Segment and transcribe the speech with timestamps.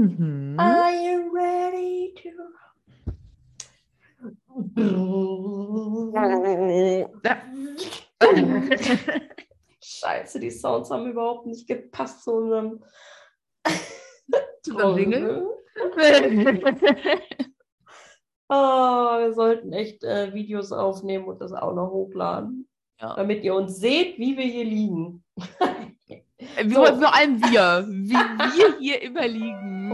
[0.00, 0.56] Mhm.
[0.58, 2.30] Are you ready to?
[9.82, 12.82] Scheiße, die Sounds haben überhaupt nicht gepasst zu unserem
[14.62, 15.46] Zu unserem Jingle?
[18.48, 18.54] Oh,
[19.20, 22.66] wir sollten echt äh, Videos aufnehmen und das auch noch hochladen,
[23.02, 23.16] Ja.
[23.16, 25.22] damit ihr uns seht, wie wir hier liegen.
[26.56, 26.84] Wie, So.
[26.84, 29.92] Vor allem wir, wie wir hier immer liegen.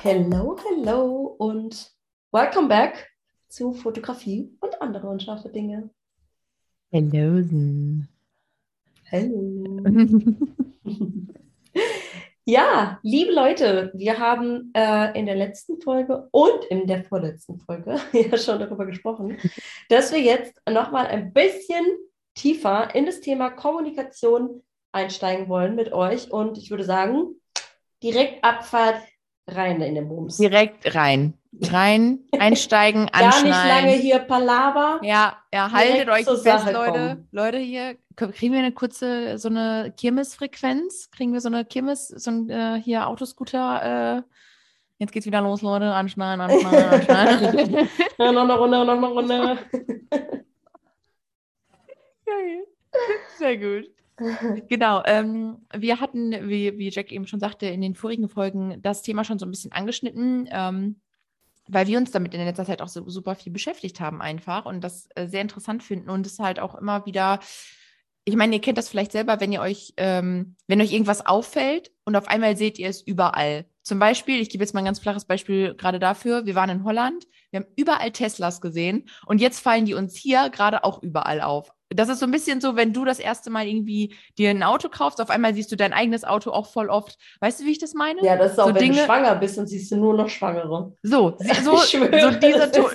[0.00, 1.92] Hello, hello und
[2.30, 3.10] welcome back
[3.48, 5.90] zu Fotografie und andere unscharfe Dinge.
[6.90, 7.42] Hello.
[9.04, 9.84] Hello.
[12.46, 17.98] Ja, liebe Leute, wir haben äh, in der letzten Folge und in der vorletzten Folge
[18.12, 19.38] ja schon darüber gesprochen,
[19.88, 21.86] dass wir jetzt nochmal ein bisschen
[22.34, 26.30] tiefer in das Thema Kommunikation einsteigen wollen mit euch.
[26.30, 27.40] Und ich würde sagen,
[28.02, 29.00] direkt Abfahrt
[29.46, 30.36] rein in den Bums.
[30.36, 31.38] Direkt rein.
[31.62, 33.50] Rein, einsteigen, Gar anschneiden.
[33.50, 35.00] nicht lange hier Palaver.
[35.02, 36.92] Ja, ja, haltet euch fest, Sache Leute.
[36.92, 37.28] kommen.
[37.32, 41.10] Leute hier, kriegen wir eine kurze, so eine Kirmesfrequenz?
[41.10, 44.18] Kriegen wir so eine Kirmes, so ein äh, hier Autoscooter?
[44.18, 44.22] Äh,
[44.98, 45.92] jetzt geht's wieder los, Leute.
[45.92, 47.88] Anschneiden, anschneiden, anschneiden.
[48.18, 49.58] Ja, noch eine Runde, noch eine Runde.
[52.24, 52.66] Geil.
[53.38, 53.90] Sehr gut.
[54.68, 59.02] Genau, ähm, wir hatten, wie, wie Jack eben schon sagte, in den vorigen Folgen das
[59.02, 61.00] Thema schon so ein bisschen angeschnitten, ähm,
[61.68, 64.82] weil wir uns damit in letzter Zeit auch so super viel beschäftigt haben einfach und
[64.82, 67.40] das äh, sehr interessant finden und es halt auch immer wieder,
[68.24, 71.92] ich meine, ihr kennt das vielleicht selber, wenn ihr euch, ähm, wenn euch irgendwas auffällt
[72.04, 73.66] und auf einmal seht ihr es überall.
[73.82, 76.84] Zum Beispiel, ich gebe jetzt mal ein ganz flaches Beispiel gerade dafür, wir waren in
[76.84, 81.40] Holland, wir haben überall Teslas gesehen und jetzt fallen die uns hier gerade auch überall
[81.40, 81.72] auf.
[81.96, 84.88] Das ist so ein bisschen so, wenn du das erste Mal irgendwie dir ein Auto
[84.88, 87.16] kaufst, auf einmal siehst du dein eigenes Auto auch voll oft.
[87.40, 88.24] Weißt du, wie ich das meine?
[88.24, 90.28] Ja, das ist auch, So wenn Dinge- du schwanger bist, dann siehst du nur noch
[90.28, 90.94] Schwangere.
[91.02, 92.90] So, so, schwöre, so dieser Ton.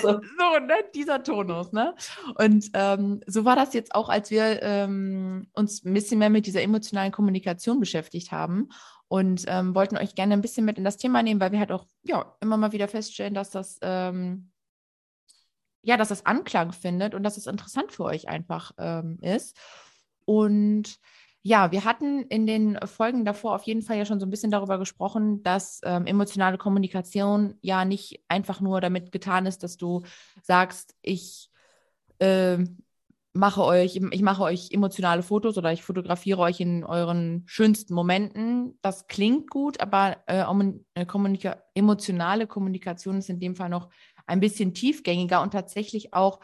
[0.00, 0.08] so.
[0.12, 1.94] So, ne, dieser Tonus, ne?
[2.36, 6.46] Und ähm, so war das jetzt auch, als wir ähm, uns ein bisschen mehr mit
[6.46, 8.68] dieser emotionalen Kommunikation beschäftigt haben
[9.08, 11.72] und ähm, wollten euch gerne ein bisschen mit in das Thema nehmen, weil wir halt
[11.72, 14.50] auch ja immer mal wieder feststellen, dass das ähm,
[15.82, 19.56] ja, dass das Anklang findet und dass es interessant für euch einfach ähm, ist.
[20.24, 20.98] Und
[21.42, 24.52] ja, wir hatten in den Folgen davor auf jeden Fall ja schon so ein bisschen
[24.52, 30.02] darüber gesprochen, dass ähm, emotionale Kommunikation ja nicht einfach nur damit getan ist, dass du
[30.42, 31.50] sagst, ich
[32.20, 32.78] ähm,
[33.32, 38.78] mache euch, ich mache euch emotionale Fotos oder ich fotografiere euch in euren schönsten Momenten.
[38.82, 40.44] Das klingt gut, aber äh,
[40.94, 43.88] äh, kommunika emotionale Kommunikation ist in dem Fall noch
[44.26, 46.40] ein bisschen tiefgängiger und tatsächlich auch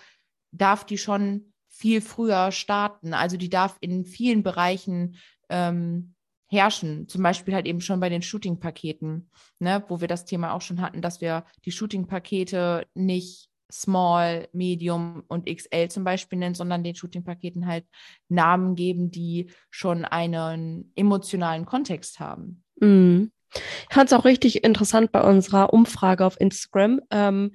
[0.53, 3.15] darf die schon viel früher starten.
[3.15, 5.17] Also die darf in vielen Bereichen
[5.49, 6.15] ähm,
[6.49, 7.09] herrschen.
[7.09, 10.81] Zum Beispiel halt eben schon bei den Shooting-Paketen, ne, wo wir das Thema auch schon
[10.81, 16.95] hatten, dass wir die Shooting-Pakete nicht Small, Medium und XL zum Beispiel nennen, sondern den
[16.95, 17.85] Shooting-Paketen halt
[18.29, 22.65] Namen geben, die schon einen emotionalen Kontext haben.
[22.81, 23.31] Mhm.
[23.55, 27.55] Ich fand es auch richtig interessant bei unserer Umfrage auf Instagram, ähm,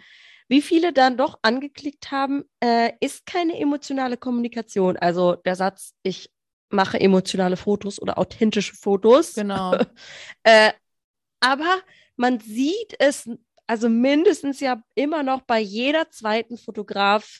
[0.49, 4.97] wie viele dann doch angeklickt haben, äh, ist keine emotionale Kommunikation.
[4.97, 6.31] Also der Satz, ich
[6.69, 9.35] mache emotionale Fotos oder authentische Fotos.
[9.35, 9.77] Genau.
[10.43, 10.73] Äh,
[11.39, 11.79] aber
[12.17, 13.29] man sieht es,
[13.67, 17.39] also mindestens ja immer noch bei jeder zweiten Fotograf,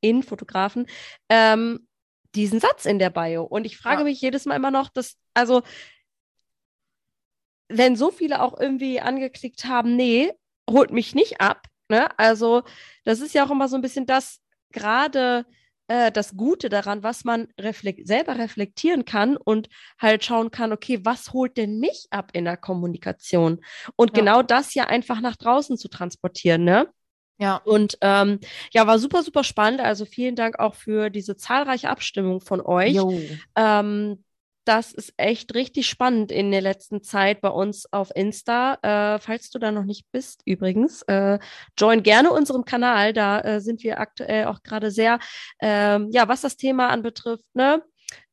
[0.00, 0.86] in Fotografen,
[1.28, 1.86] ähm,
[2.34, 3.44] diesen Satz in der Bio.
[3.44, 4.04] Und ich frage Ja.
[4.04, 5.62] mich jedes Mal immer noch, dass, also,
[7.72, 10.32] wenn so viele auch irgendwie angeklickt haben, nee,
[10.70, 11.66] holt mich nicht ab.
[11.88, 12.08] Ne?
[12.18, 12.62] Also,
[13.04, 14.40] das ist ja auch immer so ein bisschen das,
[14.70, 15.44] gerade
[15.88, 19.68] äh, das Gute daran, was man reflek selber reflektieren kann und
[20.00, 23.60] halt schauen kann, okay, was holt denn mich ab in der Kommunikation?
[23.96, 24.22] Und Ja.
[24.22, 26.88] genau das ja einfach nach draußen zu transportieren, ne?
[27.38, 27.56] Ja.
[27.56, 28.38] Und ähm,
[28.72, 29.80] ja, war super, super spannend.
[29.80, 32.94] Also vielen Dank auch für diese zahlreiche Abstimmung von euch.
[32.94, 33.20] Jo.
[33.56, 34.24] Ähm,
[34.64, 38.78] das ist echt richtig spannend in der letzten Zeit bei uns auf Insta.
[38.82, 41.38] Äh, falls du da noch nicht bist, übrigens, äh,
[41.78, 43.12] join gerne unserem Kanal.
[43.12, 45.18] Da äh, sind wir aktuell auch gerade sehr,
[45.60, 47.82] ähm, ja, was das Thema anbetrifft, ne?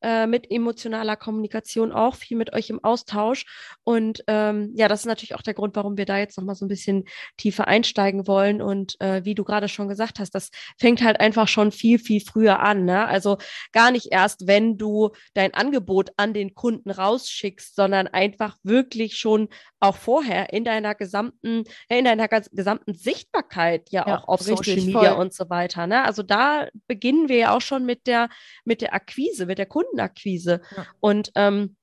[0.02, 3.46] Äh, mit emotionaler Kommunikation auch, viel mit euch im Austausch.
[3.84, 6.66] Und ähm, ja, das ist natürlich auch der Grund, warum wir da jetzt nochmal so
[6.66, 7.06] ein bisschen
[7.38, 8.62] tiefer einsteigen wollen.
[8.62, 12.22] Und äh, wie du gerade schon gesagt hast, das fängt halt einfach schon viel, viel
[12.22, 12.86] früher an.
[12.86, 13.08] Ne?
[13.08, 13.38] Also
[13.72, 19.50] gar nicht erst, wenn du dein Angebot an den Kunden rausschickst, sondern einfach wirklich schon
[19.80, 25.14] auch vorher in deiner gesamten, in deiner gesamten Sichtbarkeit ja, ja auch auf Social Media
[25.14, 25.22] voll.
[25.22, 25.88] und so weiter.
[25.88, 26.04] Ne?
[26.04, 28.30] Also da beginnen wir ja auch schon mit der,
[28.66, 30.62] mit der Akquise, mit der Kundenakquise.
[30.76, 30.86] Ja.
[31.00, 31.76] Und ähm,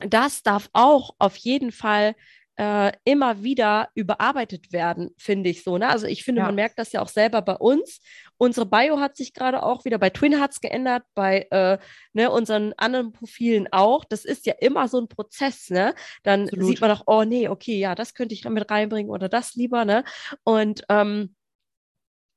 [0.00, 2.14] das darf auch auf jeden Fall
[2.56, 5.76] äh, immer wieder überarbeitet werden, finde ich so.
[5.76, 5.88] Ne?
[5.88, 6.46] Also ich finde, ja.
[6.46, 8.00] man merkt das ja auch selber bei uns.
[8.36, 11.78] Unsere Bio hat sich gerade auch wieder bei Twin hat es geändert, bei äh,
[12.12, 14.04] ne, unseren anderen Profilen auch.
[14.04, 15.94] Das ist ja immer so ein Prozess, ne?
[16.22, 16.66] Dann Absolut.
[16.66, 19.84] sieht man auch, oh nee, okay, ja, das könnte ich mit reinbringen oder das lieber,
[19.84, 20.04] ne?
[20.44, 21.34] Und ähm,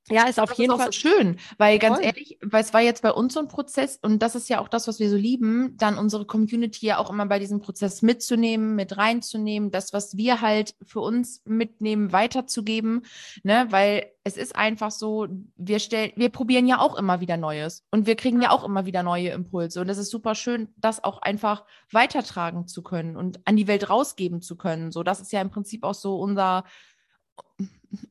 [0.10, 2.06] ja, ist auf das jeden ist Fall so schön, weil ganz Voll.
[2.06, 4.70] ehrlich, weil es war jetzt bei uns so ein Prozess und das ist ja auch
[4.70, 8.76] das, was wir so lieben, dann unsere Community ja auch immer bei diesem Prozess mitzunehmen,
[8.76, 13.04] mit reinzunehmen, das, was wir halt für uns mitnehmen, weiterzugeben,
[13.44, 17.86] ne, weil es ist einfach so, wir stellen, wir probieren ja auch immer wieder Neues
[17.92, 21.04] und wir kriegen ja auch immer wieder neue Impulse und es ist super schön, das
[21.04, 24.92] auch einfach weitertragen zu können und an die Welt rausgeben zu können.
[24.92, 26.64] So, das ist ja im Prinzip auch so unser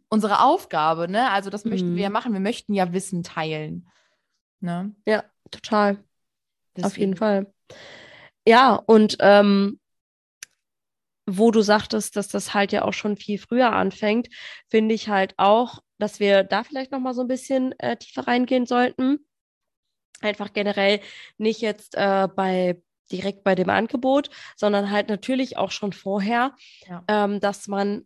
[0.08, 1.31] unsere Aufgabe, ne?
[1.31, 1.96] Also das möchten mhm.
[1.96, 2.14] wir ja mhm.
[2.14, 2.32] machen.
[2.32, 3.88] Wir möchten ja Wissen teilen.
[4.61, 4.94] Ne?
[5.06, 6.02] Ja, total.
[6.76, 6.87] Deswegen.
[6.87, 7.52] Auf jeden Fall.
[8.46, 9.81] Ja, und ähm,
[11.26, 14.28] wo du sagtest, dass das halt ja auch schon viel früher anfängt,
[14.69, 18.26] finde ich halt auch, dass wir da vielleicht noch mal so ein bisschen äh, tiefer
[18.26, 19.26] reingehen sollten.
[20.20, 21.00] Einfach generell
[21.37, 22.81] nicht jetzt äh, bei
[23.11, 26.55] direkt bei dem Angebot, sondern halt natürlich auch schon vorher,
[26.88, 27.05] ja.
[27.08, 28.05] ähm, dass man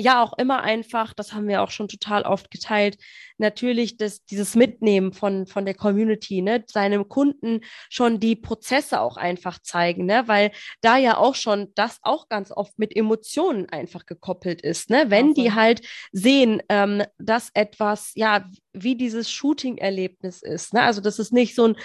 [0.00, 2.98] ja auch immer einfach, das haben wir auch schon total oft geteilt,
[3.38, 9.16] natürlich das, dieses Mitnehmen von, von der Community, ne, seinem Kunden schon die Prozesse auch
[9.16, 14.06] einfach zeigen, ne, weil da ja auch schon das auch ganz oft mit Emotionen einfach
[14.06, 20.74] gekoppelt ist, ne, wenn die halt sehen, ähm, dass etwas, ja, wie dieses Shooting-Erlebnis ist,
[20.74, 21.76] ne, also das ist nicht so ein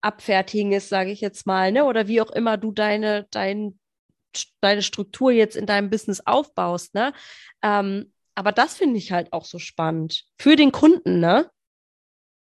[0.00, 3.78] Abfertigen ist, sage ich jetzt mal, ne, oder wie auch immer du deine, dein
[4.60, 7.12] deine Struktur jetzt in deinem Business aufbaust, ne?
[7.62, 10.24] Ähm, aber das finde ich halt auch so spannend.
[10.38, 11.50] Für den Kunden, ne?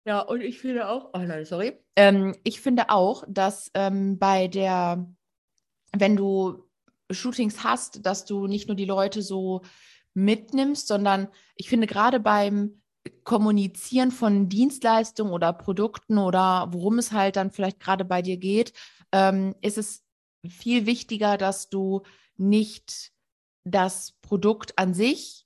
[0.05, 1.79] Ja, und ich finde auch, oh nein, sorry.
[1.95, 5.07] Ähm, ich finde auch, dass ähm, bei der,
[5.95, 6.69] wenn du
[7.11, 9.61] Shootings hast, dass du nicht nur die Leute so
[10.13, 12.81] mitnimmst, sondern ich finde gerade beim
[13.23, 18.73] Kommunizieren von Dienstleistungen oder Produkten oder worum es halt dann vielleicht gerade bei dir geht,
[19.11, 20.03] ähm, ist es
[20.47, 22.03] viel wichtiger, dass du
[22.37, 23.11] nicht
[23.65, 25.45] das Produkt an sich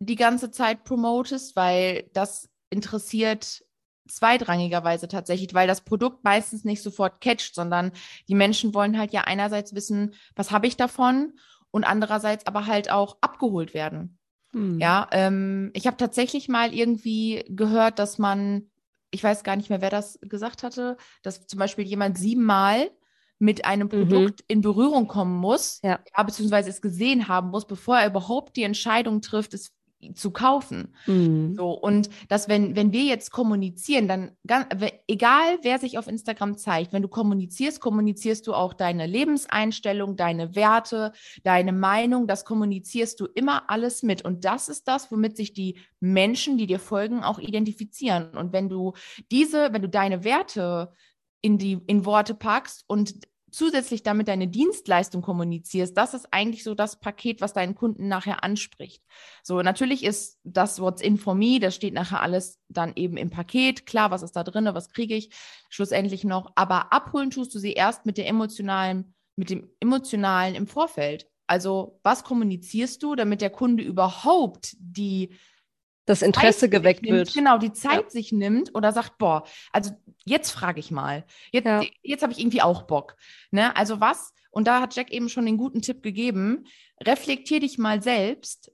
[0.00, 3.64] die ganze Zeit promotest, weil das interessiert
[4.08, 7.92] zweitrangigerweise tatsächlich, weil das Produkt meistens nicht sofort catcht, sondern
[8.28, 11.34] die Menschen wollen halt ja einerseits wissen, was habe ich davon
[11.70, 14.18] und andererseits aber halt auch abgeholt werden.
[14.52, 14.80] Hm.
[14.80, 18.70] Ja, ähm, ich habe tatsächlich mal irgendwie gehört, dass man,
[19.10, 22.90] ich weiß gar nicht mehr, wer das gesagt hatte, dass zum Beispiel jemand siebenmal
[23.38, 23.90] mit einem mhm.
[23.90, 24.44] Produkt mhm.
[24.48, 26.00] in Berührung kommen muss, ja.
[26.16, 26.22] ja.
[26.22, 29.72] beziehungsweise es gesehen haben muss, bevor er überhaupt die Entscheidung trifft, es
[30.14, 30.94] zu kaufen.
[31.06, 31.54] Mhm.
[31.54, 34.66] So, und dass, wenn, wenn wir jetzt kommunizieren, dann ganz,
[35.08, 40.54] egal wer sich auf Instagram zeigt, wenn du kommunizierst, kommunizierst du auch deine Lebenseinstellung, deine
[40.54, 41.12] Werte,
[41.42, 44.24] deine Meinung, das kommunizierst du immer alles mit.
[44.24, 48.36] Und das ist das, womit sich die Menschen, die dir folgen, auch identifizieren.
[48.36, 48.92] Und wenn du
[49.32, 50.92] diese, wenn du deine Werte
[51.40, 53.14] in die in Worte packst und
[53.50, 58.44] zusätzlich damit deine Dienstleistung kommunizierst, das ist eigentlich so das Paket, was deinen Kunden nachher
[58.44, 59.02] anspricht.
[59.42, 63.30] So, natürlich ist das What's in for me, das steht nachher alles dann eben im
[63.30, 63.86] Paket.
[63.86, 65.30] Klar, was ist da drin, was kriege ich
[65.70, 70.66] schlussendlich noch, aber abholen tust du sie erst mit der emotionalen, mit dem emotionalen im
[70.66, 71.26] Vorfeld.
[71.46, 75.30] Also, was kommunizierst du, damit der Kunde überhaupt die
[76.08, 77.34] das Interesse Zeit geweckt nimmt, wird.
[77.34, 78.10] Genau, die Zeit ja.
[78.10, 79.92] sich nimmt oder sagt, boah, also
[80.24, 81.24] jetzt frage ich mal.
[81.52, 81.82] Jetzt, ja.
[82.02, 83.16] jetzt habe ich irgendwie auch Bock.
[83.50, 83.76] Ne?
[83.76, 86.64] Also was, und da hat Jack eben schon den guten Tipp gegeben,
[87.04, 88.72] reflektier dich mal selbst,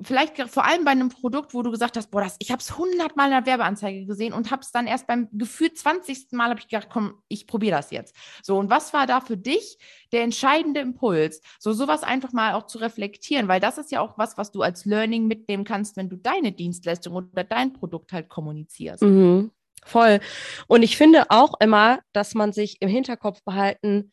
[0.00, 2.76] vielleicht vor allem bei einem Produkt, wo du gesagt hast, boah, das, ich habe es
[2.76, 6.32] hundertmal in der Werbeanzeige gesehen und habe es dann erst beim Gefühl 20.
[6.32, 8.14] Mal habe ich gedacht, komm, ich probiere das jetzt.
[8.42, 9.78] So, und was war da für dich
[10.12, 11.40] der entscheidende Impuls?
[11.58, 14.62] So, sowas einfach mal auch zu reflektieren, weil das ist ja auch was, was du
[14.62, 19.02] als Learning mitnehmen kannst, wenn du deine Dienstleistung oder dein Produkt halt kommunizierst.
[19.02, 19.50] Mhm.
[19.84, 20.20] Voll.
[20.66, 24.12] Und ich finde auch immer, dass man sich im Hinterkopf behalten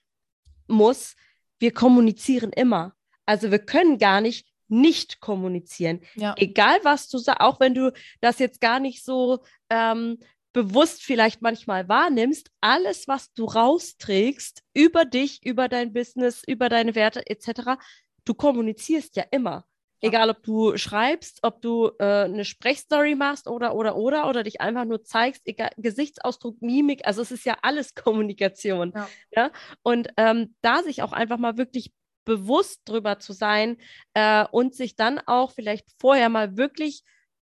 [0.68, 1.16] muss,
[1.60, 2.94] wir kommunizieren immer.
[3.26, 6.02] Also wir können gar nicht nicht kommunizieren.
[6.16, 6.36] Ja.
[6.38, 10.18] Egal, was du sagst, auch wenn du das jetzt gar nicht so ähm,
[10.56, 16.96] bewusst vielleicht manchmal wahrnimmst, alles, was du rausträgst über dich, über dein Business, über deine
[16.96, 17.78] Werte etc.,
[18.24, 19.66] du kommunizierst ja immer.
[20.02, 20.10] Ja.
[20.10, 24.62] Egal, ob du schreibst, ob du äh, eine Sprechstory machst oder, oder, oder, oder dich
[24.62, 28.94] einfach nur zeigst, egal, Gesichtsausdruck, Mimik, also es ist ja alles Kommunikation.
[28.96, 29.10] Ja.
[29.32, 29.52] ja?
[29.84, 31.92] Und ähm, da sich auch einfach mal wirklich
[32.26, 33.78] bewusst drüber zu sein
[34.14, 37.04] äh, und sich dann auch vielleicht vorher mal wirklich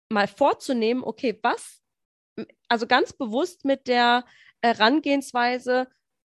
[0.09, 1.81] mal vorzunehmen, okay, was
[2.67, 4.25] also ganz bewusst mit der
[4.61, 5.87] Herangehensweise,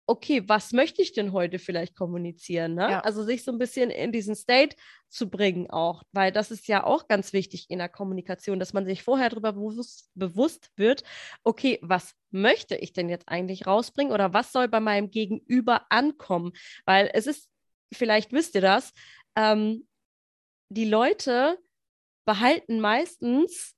[0.07, 2.75] okay, was möchte ich denn heute vielleicht kommunizieren?
[2.75, 2.91] Ne?
[2.91, 3.01] Ja.
[3.01, 4.75] Also sich so ein bisschen in diesen State
[5.09, 8.87] zu bringen auch, weil das ist ja auch ganz wichtig in der Kommunikation, dass man
[8.87, 11.05] sich vorher darüber bewusst, bewusst wird,
[11.45, 16.53] okay, was möchte ich denn jetzt eigentlich rausbringen oder was soll bei meinem Gegenüber ankommen?
[16.87, 17.49] Weil es ist,
[17.93, 18.93] vielleicht wisst ihr das,
[19.37, 19.87] ähm,
[20.69, 21.59] die Leute
[22.25, 23.75] behalten meistens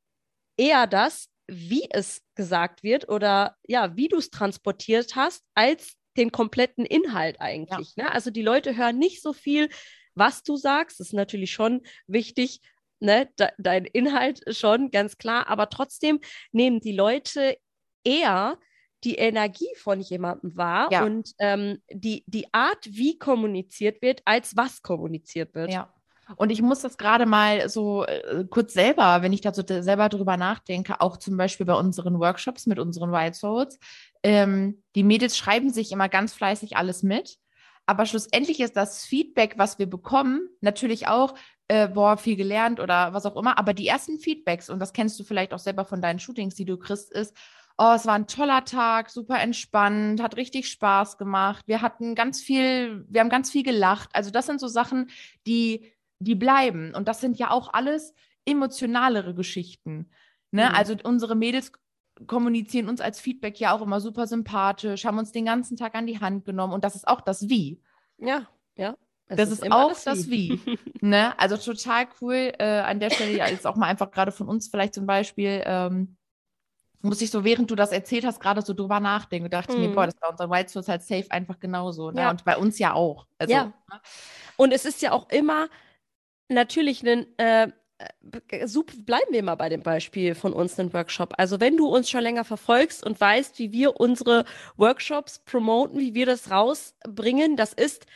[0.56, 6.30] eher das, wie es gesagt wird oder ja, wie du es transportiert hast, als den
[6.30, 7.94] kompletten Inhalt eigentlich.
[7.96, 8.04] Ja.
[8.04, 8.12] Ne?
[8.12, 9.68] Also die Leute hören nicht so viel,
[10.14, 11.00] was du sagst.
[11.00, 12.60] Das ist natürlich schon wichtig,
[13.00, 13.30] ne?
[13.38, 16.20] De dein Inhalt schon, ganz klar, aber trotzdem
[16.52, 17.56] nehmen die Leute
[18.04, 18.58] eher
[19.04, 21.04] die Energie von jemandem wahr ja.
[21.04, 25.72] und ähm, die, die Art, wie kommuniziert wird, als was kommuniziert wird.
[25.72, 25.92] Ja.
[26.36, 30.08] Und ich muss das gerade mal so äh, kurz selber, wenn ich da so selber
[30.08, 33.78] drüber nachdenke, auch zum Beispiel bei unseren Workshops mit unseren Wild Souls.
[34.22, 37.38] Ähm, die Mädels schreiben sich immer ganz fleißig alles mit.
[37.86, 41.34] Aber schlussendlich ist das Feedback, was wir bekommen, natürlich auch,
[41.66, 43.58] äh, boah, viel gelernt oder was auch immer.
[43.58, 46.64] Aber die ersten Feedbacks, und das kennst du vielleicht auch selber von deinen Shootings, die
[46.64, 47.36] du kriegst, ist,
[47.78, 51.64] oh, es war ein toller Tag, super entspannt, hat richtig Spaß gemacht.
[51.66, 54.10] Wir hatten ganz viel, wir haben ganz viel gelacht.
[54.12, 55.10] Also das sind so Sachen,
[55.46, 56.94] die die bleiben.
[56.94, 58.14] Und das sind ja auch alles
[58.44, 60.10] emotionalere Geschichten.
[60.50, 60.68] Ne?
[60.68, 60.74] Mhm.
[60.74, 61.72] Also unsere Mädels
[62.26, 66.06] kommunizieren uns als Feedback ja auch immer super sympathisch, haben uns den ganzen Tag an
[66.06, 67.80] die Hand genommen und das ist auch das Wie.
[68.18, 68.96] Ja, ja.
[69.28, 70.60] Das ist, ist auch das, das Wie.
[71.00, 71.38] ne?
[71.38, 72.52] Also total cool.
[72.58, 75.62] Äh, an der Stelle jetzt auch mal einfach gerade von uns vielleicht zum Beispiel.
[75.64, 76.16] Ähm,
[77.02, 79.80] muss ich so, während du das erzählt hast, gerade so drüber nachdenken und dachte mhm.
[79.80, 82.10] mir, boah, das bei unseren White Source halt safe einfach genauso.
[82.10, 82.22] Ne?
[82.22, 82.30] Ja.
[82.30, 83.26] Und bei uns ja auch.
[83.38, 83.64] Also, ja.
[83.90, 84.00] Ne?
[84.56, 85.68] Und es ist ja auch immer,
[86.48, 87.68] natürlich einen, äh,
[88.48, 91.34] äh super, bleiben wir mal bei dem Beispiel von uns, den Workshop.
[91.38, 94.44] Also wenn du uns schon länger verfolgst und weißt, wie wir unsere
[94.76, 98.06] Workshops promoten, wie wir das rausbringen, das ist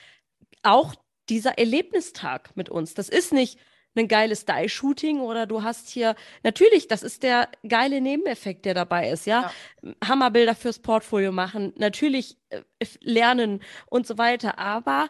[0.63, 0.95] auch
[1.29, 2.95] dieser Erlebnistag mit uns.
[2.95, 3.59] Das ist nicht
[3.97, 9.11] ein geiles Style-Shooting oder du hast hier, natürlich, das ist der geile Nebeneffekt, der dabei
[9.11, 9.53] ist, ja.
[9.83, 9.95] ja.
[10.05, 12.63] Hammerbilder fürs Portfolio machen, natürlich äh,
[13.01, 15.09] lernen und so weiter, aber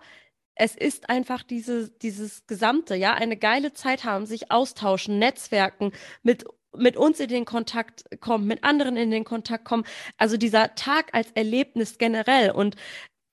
[0.57, 6.45] es ist einfach diese, dieses Gesamte, ja, eine geile Zeit haben, sich austauschen, Netzwerken, mit,
[6.75, 9.85] mit uns in den Kontakt kommen, mit anderen in den Kontakt kommen.
[10.17, 12.51] Also dieser Tag als Erlebnis generell.
[12.51, 12.77] Und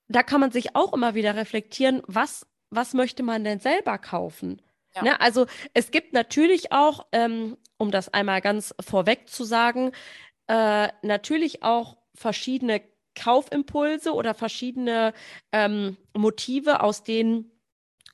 [0.09, 4.61] da kann man sich auch immer wieder reflektieren, was, was möchte man denn selber kaufen?
[4.95, 5.03] Ja.
[5.03, 5.21] Ne?
[5.21, 9.91] Also es gibt natürlich auch, ähm, um das einmal ganz vorweg zu sagen,
[10.47, 12.81] äh, natürlich auch verschiedene
[13.15, 15.13] Kaufimpulse oder verschiedene
[15.51, 17.51] ähm, Motive, aus denen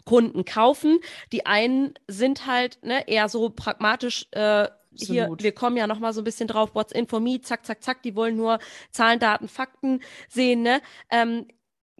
[0.06, 1.00] Kunden kaufen.
[1.32, 4.28] Die einen sind halt ne, eher so pragmatisch.
[4.32, 7.40] Äh, hier, wir kommen ja noch mal so ein bisschen drauf, what's in for me,
[7.42, 8.60] zack, zack, zack, die wollen nur
[8.92, 10.82] Zahlen, Daten, Fakten sehen, ne?
[11.12, 11.48] Ähm,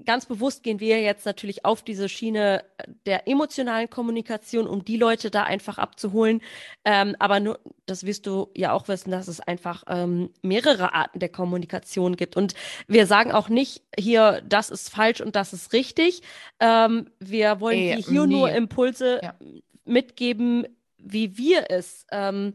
[0.06, 2.64] ganz bewusst gehen wir jetzt natürlich auf diese Schiene
[3.06, 6.42] der emotionalen Kommunikation, um die Leute da einfach abzuholen.
[6.86, 11.20] Ähm, aber nur, das wirst du ja auch wissen, dass es einfach ähm, mehrere Arten
[11.20, 12.38] der Kommunikation gibt.
[12.38, 12.54] Und
[12.88, 16.22] wir sagen auch nicht hier, das ist falsch und das ist richtig.
[16.60, 18.36] Ähm, wir wollen Ey, hier nee.
[18.36, 19.36] nur Impulse ja.
[19.86, 22.54] mitgeben, wie wir es ähm,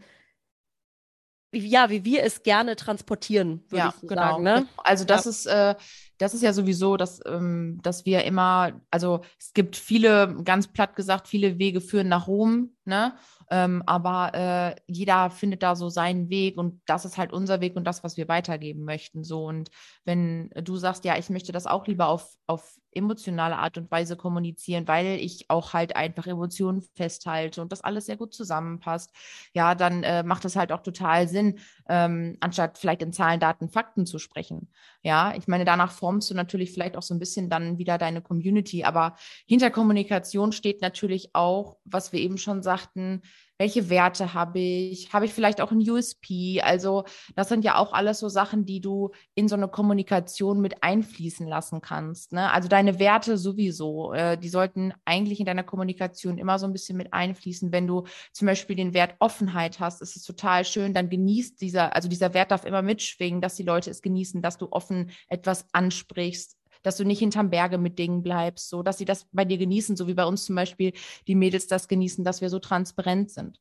[1.54, 4.22] ja, wie wir es gerne transportieren, würde ja, ich so genau.
[4.22, 4.42] sagen.
[4.42, 4.66] Ne?
[4.78, 5.30] Also das ja.
[5.30, 5.74] ist, äh,
[6.18, 10.96] das ist ja sowieso, dass, ähm, dass wir immer, also es gibt viele, ganz platt
[10.96, 13.14] gesagt, viele Wege führen nach Rom, ne?
[13.54, 17.76] Ähm, aber äh, jeder findet da so seinen Weg und das ist halt unser Weg
[17.76, 19.22] und das, was wir weitergeben möchten.
[19.22, 19.46] So.
[19.46, 19.70] Und
[20.04, 24.16] wenn du sagst, ja, ich möchte das auch lieber auf, auf emotionale Art und Weise
[24.16, 29.12] kommunizieren, weil ich auch halt einfach Emotionen festhalte und das alles sehr gut zusammenpasst,
[29.52, 33.68] ja, dann äh, macht es halt auch total Sinn, ähm, anstatt vielleicht in Zahlen, Daten,
[33.68, 34.68] Fakten zu sprechen.
[35.02, 38.22] Ja, ich meine, danach formst du natürlich vielleicht auch so ein bisschen dann wieder deine
[38.22, 43.22] Community, aber hinter Kommunikation steht natürlich auch, was wir eben schon sagten,
[43.58, 46.60] welche Werte habe ich, habe ich vielleicht auch ein USP.
[46.62, 47.04] Also
[47.36, 51.46] das sind ja auch alles so Sachen, die du in so eine Kommunikation mit einfließen
[51.46, 52.32] lassen kannst.
[52.32, 52.50] Ne?
[52.50, 56.96] Also deine Werte sowieso, äh, die sollten eigentlich in deiner Kommunikation immer so ein bisschen
[56.96, 57.70] mit einfließen.
[57.70, 61.94] Wenn du zum Beispiel den Wert Offenheit hast, ist es total schön, dann genießt dieser,
[61.94, 65.66] also dieser Wert darf immer mitschwingen, dass die Leute es genießen, dass du offen etwas
[65.72, 69.58] ansprichst, dass du nicht hinterm Berge mit Dingen bleibst, so dass sie das bei dir
[69.58, 70.92] genießen, so wie bei uns zum Beispiel
[71.26, 73.58] die Mädels das genießen, dass wir so transparent sind.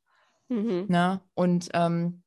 [0.49, 0.85] Mhm.
[0.89, 1.21] Ne?
[1.33, 2.21] Und ähm,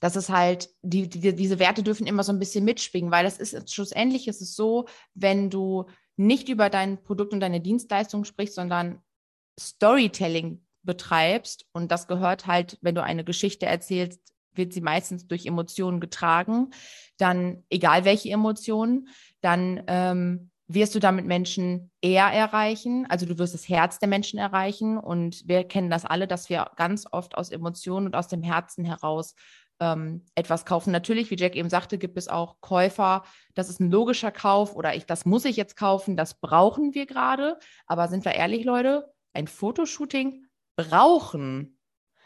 [0.00, 3.38] das ist halt, die, die, diese Werte dürfen immer so ein bisschen mitschwingen, weil das
[3.38, 8.54] ist schlussendlich ist es so, wenn du nicht über dein Produkt und deine Dienstleistung sprichst,
[8.54, 9.00] sondern
[9.58, 15.46] Storytelling betreibst und das gehört halt, wenn du eine Geschichte erzählst, wird sie meistens durch
[15.46, 16.70] Emotionen getragen,
[17.18, 19.08] dann egal welche Emotionen,
[19.40, 23.06] dann ähm, wirst du damit Menschen eher erreichen.
[23.08, 24.98] Also du wirst das Herz der Menschen erreichen.
[24.98, 28.84] Und wir kennen das alle, dass wir ganz oft aus Emotionen und aus dem Herzen
[28.84, 29.34] heraus
[29.80, 30.90] ähm, etwas kaufen.
[30.90, 33.24] Natürlich, wie Jack eben sagte, gibt es auch Käufer.
[33.54, 36.16] Das ist ein logischer Kauf oder ich, das muss ich jetzt kaufen.
[36.16, 37.58] Das brauchen wir gerade.
[37.86, 39.12] Aber sind wir ehrlich, Leute?
[39.34, 40.46] Ein Fotoshooting
[40.76, 41.78] brauchen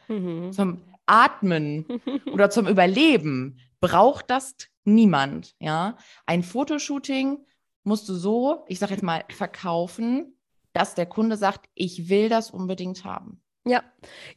[0.06, 0.52] mhm.
[0.52, 1.87] zum Atmen
[2.33, 5.55] oder zum Überleben braucht das niemand.
[5.61, 5.97] Ja,
[6.27, 7.38] ein Fotoshooting
[7.85, 10.37] musst du so, ich sage jetzt mal, verkaufen,
[10.73, 13.43] dass der Kunde sagt, ich will das unbedingt haben.
[13.65, 13.83] Ja,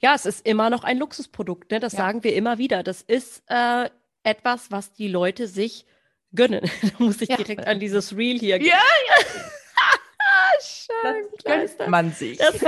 [0.02, 1.72] ja, es ist immer noch ein Luxusprodukt.
[1.72, 1.80] Ne?
[1.80, 2.00] Das ja.
[2.00, 2.84] sagen wir immer wieder.
[2.84, 3.90] Das ist äh,
[4.24, 5.86] etwas, was die Leute sich
[6.34, 6.70] gönnen.
[6.82, 7.38] da muss ich ja.
[7.38, 8.70] direkt an dieses Reel hier gehen.
[8.70, 8.80] Ja,
[11.04, 11.14] ja.
[11.44, 12.38] das gönnt man sich.
[12.38, 12.60] Das,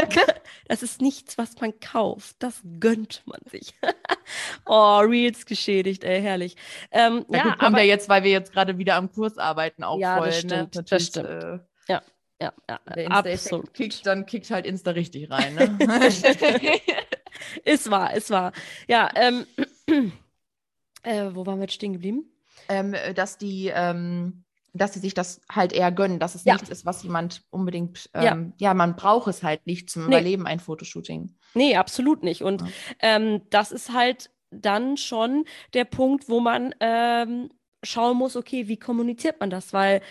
[0.67, 2.35] das, ist nichts, was man kauft.
[2.39, 3.73] Das gönnt man sich.
[4.65, 6.55] oh, Reels geschädigt, ey, herrlich.
[6.91, 9.99] Ähm, ja, gut, kommt ja jetzt, weil wir jetzt gerade wieder am Kurs arbeiten, auch
[9.99, 10.27] ja, voll.
[10.27, 10.49] Das ne?
[10.49, 10.83] stimmt, ne?
[10.83, 11.29] das stimmt.
[11.29, 12.01] Äh, ja.
[12.41, 13.73] Ja, ja, absolut.
[13.73, 15.55] Kickt, dann kickt halt Insta richtig rein.
[15.55, 15.77] Ne?
[17.63, 18.51] ist wahr, ist wahr.
[18.87, 19.45] Ja, ähm,
[21.03, 22.25] äh, wo waren wir jetzt stehen geblieben?
[22.67, 24.42] Ähm, dass die, ähm,
[24.73, 26.53] dass sie sich das halt eher gönnen, dass es ja.
[26.53, 28.69] nichts ist, was jemand unbedingt, ähm, ja.
[28.69, 28.73] ja.
[28.73, 30.15] man braucht es halt nicht zum nee.
[30.15, 31.35] Überleben, ein Fotoshooting.
[31.53, 32.41] Nee, absolut nicht.
[32.41, 32.67] Und ja.
[32.99, 37.49] ähm, das ist halt dann schon der Punkt, wo man ähm,
[37.83, 39.73] schauen muss, okay, wie kommuniziert man das?
[39.73, 40.01] Weil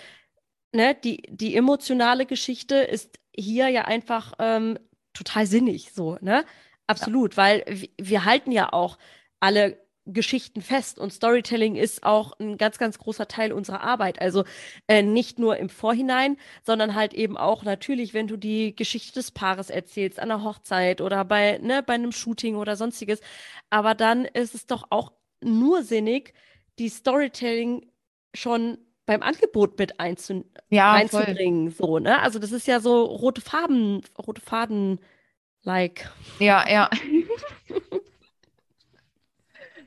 [0.73, 4.78] ne, die, die emotionale Geschichte ist hier ja einfach ähm,
[5.12, 6.45] total sinnig, so, ne?
[6.87, 7.64] Absolut, weil
[7.97, 8.99] wir halten ja auch
[9.40, 14.21] alle Geschichten fest und Storytelling ist auch ein ganz, ganz großer Teil unserer Arbeit.
[14.21, 14.45] Also
[14.89, 19.31] äh, nicht nur im Vorhinein, sondern halt eben auch natürlich, wenn du die Geschichte des
[19.31, 23.21] Paares erzählst, an der Hochzeit oder bei, ne, bei einem Shooting oder sonstiges.
[23.71, 26.35] Aber dann ist es doch auch nur sinnig,
[26.79, 27.87] die Storytelling
[28.35, 31.71] schon beim Angebot mit einzu ja, einzubringen.
[31.71, 32.21] So, ne?
[32.21, 35.01] Also das ist ja so rote Farben, rote Faden
[35.62, 36.11] like.
[36.41, 36.91] Ja, ja.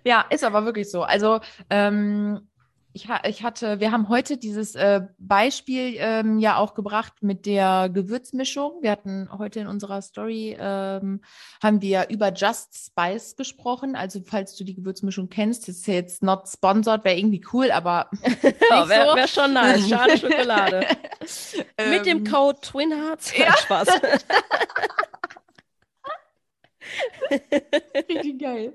[0.06, 1.04] Ja, ist aber wirklich so.
[1.04, 1.40] Also
[1.70, 2.48] ähm,
[2.96, 7.90] ich, ich, hatte, wir haben heute dieses äh, Beispiel ähm, ja auch gebracht mit der
[7.90, 8.82] Gewürzmischung.
[8.82, 11.22] Wir hatten heute in unserer Story ähm,
[11.62, 13.98] haben wir über Just Spice gesprochen.
[13.98, 18.10] Also falls du die Gewürzmischung kennst, ist jetzt not sponsored, wäre irgendwie cool, aber
[18.70, 19.16] ja, wäre so.
[19.18, 19.90] wär schon nice.
[19.90, 20.88] Schade Schokolade.
[21.90, 23.38] mit dem ähm, Code Twin Hearts.
[23.38, 23.58] Ja.
[23.58, 23.90] Spaß.
[28.10, 28.74] Richtig geil.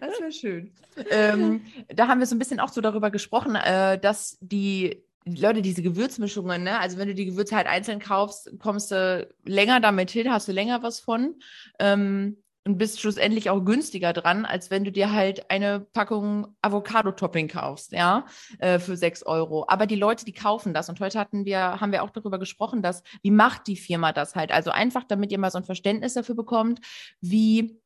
[0.00, 0.72] Das wäre schön.
[1.10, 5.60] Ähm, da haben wir so ein bisschen auch so darüber gesprochen, äh, dass die, Leute
[5.60, 6.78] diese Gewürzmischungen, ne?
[6.78, 10.52] also wenn du die Gewürze halt einzeln kaufst, kommst du länger damit hin, hast du
[10.52, 11.34] länger was von.
[11.80, 17.46] Ähm, und bist schlussendlich auch günstiger dran, als wenn du dir halt eine Packung Avocado-Topping
[17.46, 18.26] kaufst, ja,
[18.58, 19.64] äh, für sechs Euro.
[19.68, 20.88] Aber die Leute, die kaufen das.
[20.88, 24.34] Und heute hatten wir, haben wir auch darüber gesprochen, dass, wie macht die Firma das
[24.34, 24.50] halt?
[24.50, 26.80] Also einfach, damit ihr mal so ein Verständnis dafür bekommt,
[27.20, 27.80] wie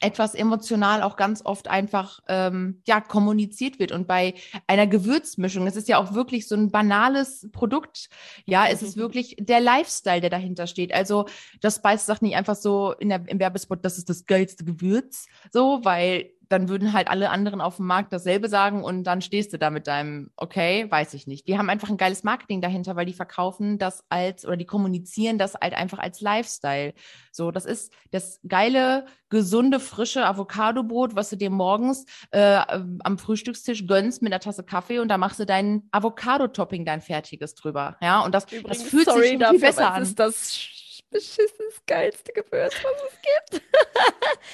[0.00, 4.34] etwas emotional auch ganz oft einfach ähm, ja kommuniziert wird und bei
[4.66, 8.08] einer Gewürzmischung es ist ja auch wirklich so ein banales Produkt
[8.44, 9.00] ja es ist mhm.
[9.00, 11.26] wirklich der Lifestyle der dahinter steht also
[11.60, 15.26] das Spice sagt nicht einfach so in der, im Werbespot das ist das geilste Gewürz
[15.50, 19.52] so weil dann würden halt alle anderen auf dem Markt dasselbe sagen und dann stehst
[19.52, 21.46] du da mit deinem, okay, weiß ich nicht.
[21.46, 25.38] Die haben einfach ein geiles Marketing dahinter, weil die verkaufen das als oder die kommunizieren
[25.38, 26.94] das halt einfach als Lifestyle.
[27.32, 32.60] So, das ist das geile, gesunde, frische Avocado-Brot, was du dir morgens äh,
[33.00, 37.54] am Frühstückstisch gönnst mit einer Tasse Kaffee und da machst du dein Avocado-Topping, dein fertiges
[37.54, 37.96] drüber.
[38.00, 40.02] Ja, und das, Übrigens, das fühlt sorry sich dafür, besser an.
[40.02, 40.77] Ist das
[41.10, 43.18] beschissenes geilste Gewürz, was es
[43.50, 43.64] gibt.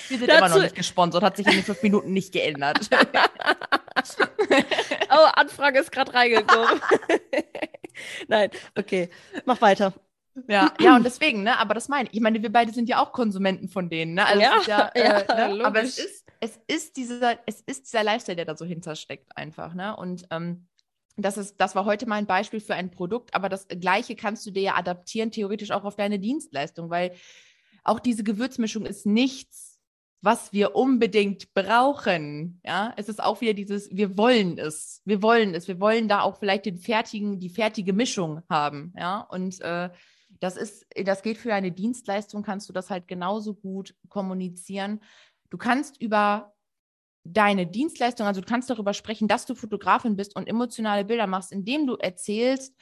[0.08, 2.88] Wir sind Dazu immer noch nicht gesponsert, hat sich in den fünf Minuten nicht geändert.
[5.10, 6.80] oh, Anfrage ist gerade reingekommen.
[8.28, 9.10] Nein, okay,
[9.44, 9.92] mach weiter.
[10.48, 12.16] Ja, ja, und deswegen, ne, aber das meine ich.
[12.16, 14.26] Ich meine, wir beide sind ja auch Konsumenten von denen, ne?
[14.26, 15.64] Also Ja, ja, ja, äh, ne?
[15.64, 19.74] aber es ist, es ist dieser, es ist dieser Lifestyle, der da so hintersteckt einfach,
[19.74, 19.96] ne?
[19.96, 20.66] Und ähm,
[21.16, 24.46] das ist, das war heute mal ein Beispiel für ein Produkt, aber das Gleiche kannst
[24.46, 27.12] du dir ja adaptieren, theoretisch auch auf deine Dienstleistung, weil
[27.85, 29.79] auch diese Gewürzmischung ist nichts,
[30.22, 32.61] was wir unbedingt brauchen.
[32.64, 36.22] Ja, es ist auch wieder dieses, wir wollen es, wir wollen es, wir wollen da
[36.22, 38.94] auch vielleicht den fertigen, die fertige Mischung haben.
[38.96, 39.90] Ja, und äh,
[40.40, 45.00] das ist, das geht für eine Dienstleistung, kannst du das halt genauso gut kommunizieren.
[45.50, 46.53] Du kannst über
[47.24, 51.52] deine Dienstleistung, also du kannst darüber sprechen, dass du Fotografin bist und emotionale Bilder machst,
[51.52, 52.74] indem du erzählst,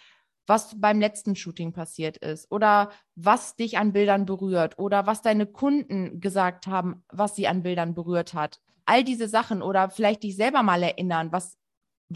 [0.47, 5.47] was beim letzten Shooting passiert ist oder was dich an Bildern berührt oder was deine
[5.47, 8.61] Kunden gesagt haben, was sie an Bildern berührt hat.
[8.85, 11.57] All diese Sachen oder vielleicht dich selber mal erinnern, was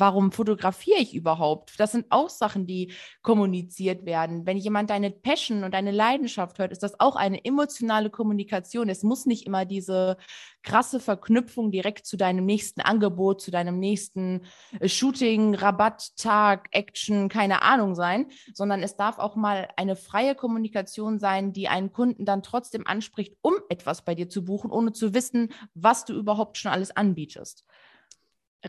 [0.01, 1.79] warum fotografiere ich überhaupt?
[1.79, 4.47] Das sind auch Sachen, die kommuniziert werden.
[4.47, 8.89] Wenn jemand deine Passion und deine Leidenschaft hört, ist das auch eine emotionale Kommunikation.
[8.89, 10.17] Es muss nicht immer diese
[10.63, 14.43] krasse Verknüpfung direkt zu deinem nächsten Angebot, zu deinem nächsten
[14.81, 21.19] äh, Shooting, Rabatttag, Action, keine Ahnung sein, sondern es darf auch mal eine freie Kommunikation
[21.19, 25.15] sein, die einen Kunden dann trotzdem anspricht, um etwas bei dir zu buchen, ohne zu
[25.15, 27.65] wissen, was du überhaupt schon alles anbietest.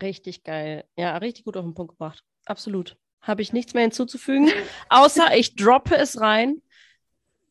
[0.00, 0.84] Richtig geil.
[0.96, 2.22] Ja, richtig gut auf den Punkt gebracht.
[2.46, 2.96] Absolut.
[3.20, 4.50] Habe ich nichts mehr hinzuzufügen,
[4.88, 6.62] außer ich droppe es rein.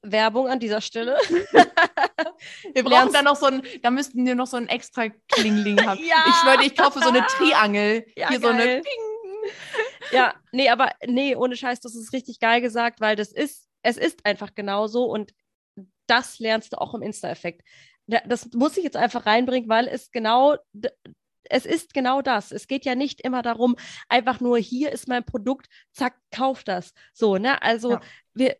[0.01, 1.17] Werbung an dieser Stelle.
[2.73, 5.99] Wir brauchen da noch so ein, da müssten wir noch so ein extra Klingling haben.
[6.03, 6.23] Ja.
[6.27, 8.05] Ich schwöre, ich kaufe so eine Triangel.
[8.15, 8.81] Ja, Hier so eine geil.
[8.81, 9.51] Ping.
[10.11, 13.97] Ja, nee, aber nee, ohne Scheiß, das ist richtig geil gesagt, weil das ist, es
[13.97, 15.33] ist einfach genauso und
[16.07, 17.61] das lernst du auch im Insta-Effekt.
[18.07, 20.55] Da- Das muss ich jetzt einfach reinbringen, weil es genau,
[21.49, 22.51] es ist genau das.
[22.51, 23.75] Es geht ja nicht immer darum,
[24.09, 26.93] einfach nur hier ist mein Produkt, zack, kauf das.
[27.13, 27.61] So, ne?
[27.61, 28.01] Also Ja.
[28.33, 28.57] wir,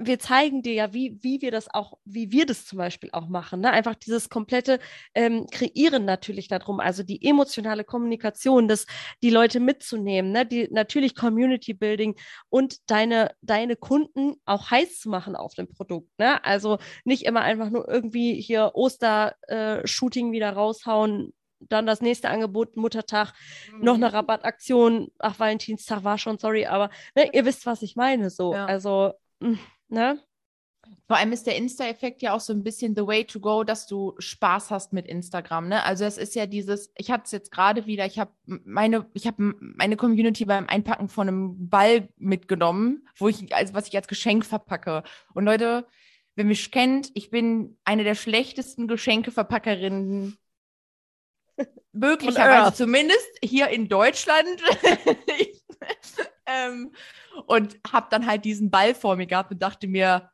[0.00, 3.28] wir zeigen dir ja, wie, wie wir das auch, wie wir das zum Beispiel auch
[3.28, 3.60] machen.
[3.60, 3.70] Ne?
[3.70, 4.78] Einfach dieses komplette
[5.14, 8.86] ähm, Kreieren natürlich darum, also die emotionale Kommunikation, das
[9.22, 10.46] die Leute mitzunehmen, ne?
[10.46, 12.14] die natürlich Community Building
[12.48, 16.16] und deine, deine Kunden auch heiß zu machen auf dem Produkt.
[16.18, 16.44] Ne?
[16.44, 23.32] Also nicht immer einfach nur irgendwie hier Oster-Shooting wieder raushauen, dann das nächste Angebot, Muttertag,
[23.80, 24.04] noch Mhm.
[24.04, 28.30] eine Rabattaktion, ach, Valentinstag war schon, sorry, aber ne, ihr wisst, was ich meine.
[28.30, 28.66] So, Ja.
[28.66, 29.54] also, mm,
[29.88, 30.22] ne?
[31.06, 33.86] Vor allem ist der Insta-Effekt ja auch so ein bisschen the way to go, dass
[33.86, 35.68] du Spaß hast mit Instagram.
[35.68, 35.82] Ne?
[35.84, 39.26] Also es ist ja dieses, ich hatte es jetzt gerade wieder, ich habe meine, ich
[39.26, 44.08] habe meine Community beim Einpacken von einem Ball mitgenommen, wo ich, also was ich als
[44.08, 45.02] Geschenk verpacke.
[45.34, 45.86] Und Leute,
[46.36, 50.38] wer mich kennt, ich bin eine der schlechtesten Geschenkeverpackerinnen
[51.92, 54.62] möglicherweise zumindest hier in Deutschland.
[56.46, 56.92] ähm,
[57.46, 60.30] und habe dann halt diesen Ball vor mir gehabt und dachte mir,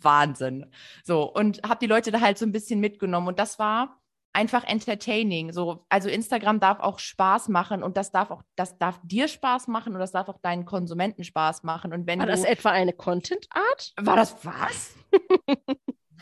[0.00, 0.66] Wahnsinn.
[1.04, 3.28] So, und habe die Leute da halt so ein bisschen mitgenommen.
[3.28, 5.52] Und das war einfach entertaining.
[5.52, 9.68] So, also Instagram darf auch Spaß machen und das darf auch, das darf dir Spaß
[9.68, 11.92] machen und das darf auch deinen Konsumenten Spaß machen.
[11.92, 13.92] Und wenn War du, das etwa eine Content-Art?
[14.00, 14.94] war das was?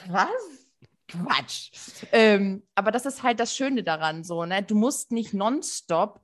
[0.08, 0.69] was?
[1.10, 1.70] Quatsch.
[2.12, 4.62] Ähm, aber das ist halt das Schöne daran, so, ne?
[4.62, 6.20] Du musst nicht nonstop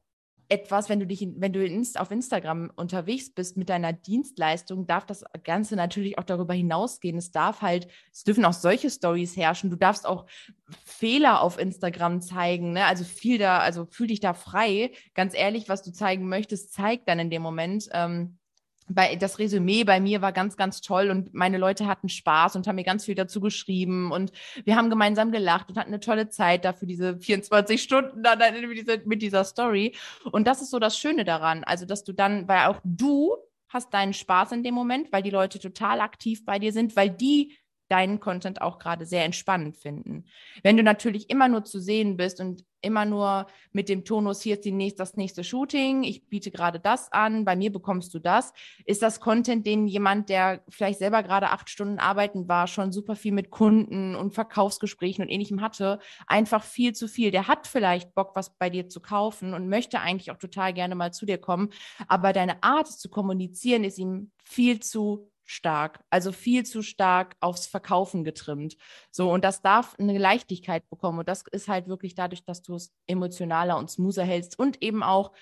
[0.48, 5.24] etwas, wenn du dich, wenn du auf Instagram unterwegs bist mit deiner Dienstleistung, darf das
[5.42, 7.18] Ganze natürlich auch darüber hinausgehen.
[7.18, 9.70] Es darf halt, es dürfen auch solche Stories herrschen.
[9.70, 10.26] Du darfst auch
[10.84, 12.84] Fehler auf Instagram zeigen, ne?
[12.84, 14.92] Also viel da, also fühl dich da frei.
[15.14, 17.88] Ganz ehrlich, was du zeigen möchtest, zeig dann in dem Moment.
[17.92, 18.38] Ähm,
[18.88, 22.66] bei, das Resümee bei mir war ganz, ganz toll und meine Leute hatten Spaß und
[22.66, 24.32] haben mir ganz viel dazu geschrieben und
[24.64, 28.78] wir haben gemeinsam gelacht und hatten eine tolle Zeit dafür diese 24 Stunden dann, mit,
[28.78, 29.94] dieser, mit dieser Story.
[30.30, 33.36] Und das ist so das Schöne daran, also dass du dann, weil auch du
[33.68, 37.10] hast deinen Spaß in dem Moment, weil die Leute total aktiv bei dir sind, weil
[37.10, 37.56] die
[37.88, 40.24] deinen Content auch gerade sehr entspannend finden.
[40.62, 44.54] Wenn du natürlich immer nur zu sehen bist und immer nur mit dem Tonus, hier
[44.54, 48.18] ist die nächst, das nächste Shooting, ich biete gerade das an, bei mir bekommst du
[48.18, 48.52] das,
[48.84, 53.16] ist das Content, den jemand, der vielleicht selber gerade acht Stunden arbeiten war, schon super
[53.16, 57.30] viel mit Kunden und Verkaufsgesprächen und ähnlichem hatte, einfach viel zu viel.
[57.30, 60.94] Der hat vielleicht Bock, was bei dir zu kaufen und möchte eigentlich auch total gerne
[60.94, 61.70] mal zu dir kommen,
[62.08, 67.66] aber deine Art zu kommunizieren ist ihm viel zu stark, also viel zu stark aufs
[67.66, 68.76] Verkaufen getrimmt.
[69.10, 71.20] So, und das darf eine Leichtigkeit bekommen.
[71.20, 75.02] Und das ist halt wirklich dadurch, dass du es emotionaler und smoother hältst und eben
[75.02, 75.32] auch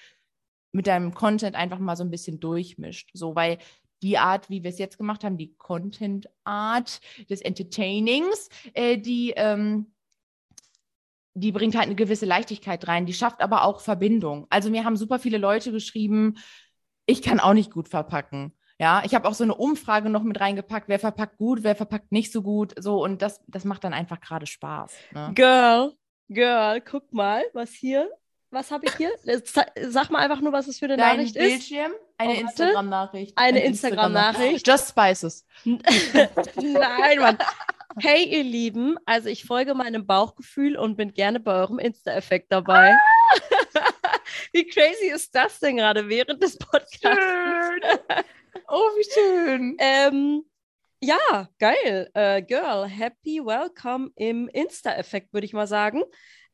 [0.72, 3.10] mit deinem Content einfach mal so ein bisschen durchmischt.
[3.14, 3.58] So, weil
[4.02, 9.92] die Art, wie wir es jetzt gemacht haben, die Content-Art des Entertainings, äh, die, ähm,
[11.32, 14.46] die bringt halt eine gewisse Leichtigkeit rein, die schafft aber auch Verbindung.
[14.50, 16.34] Also mir haben super viele Leute geschrieben,
[17.06, 18.52] ich kann auch nicht gut verpacken.
[18.80, 22.10] Ja, ich habe auch so eine Umfrage noch mit reingepackt, wer verpackt gut, wer verpackt
[22.10, 24.92] nicht so gut, so und das, das macht dann einfach gerade Spaß.
[25.12, 25.30] Ne?
[25.34, 25.92] Girl,
[26.28, 28.10] Girl, guck mal, was hier,
[28.50, 29.10] was habe ich hier?
[29.90, 32.00] Sag mal einfach nur, was es für eine Dein Nachricht Bildschirm, ist.
[32.18, 32.42] eine Oh, warte.
[32.62, 33.32] Instagram-Nachricht.
[33.38, 34.66] Eine Ein Instagram-Nachricht.
[34.66, 35.46] Just Spices.
[35.64, 37.38] Nein, Mann.
[37.98, 42.92] Hey, ihr Lieben, also ich folge meinem Bauchgefühl und bin gerne bei eurem Insta-Effekt dabei.
[44.52, 47.24] Wie crazy ist das denn gerade während des Podcasts?
[48.74, 48.82] Schön.
[48.82, 49.76] Oh, wie schön.
[49.78, 50.44] Ähm,
[51.00, 52.10] ja, geil.
[52.14, 56.02] Äh, Girl, happy welcome im Insta-Effekt, würde ich mal sagen.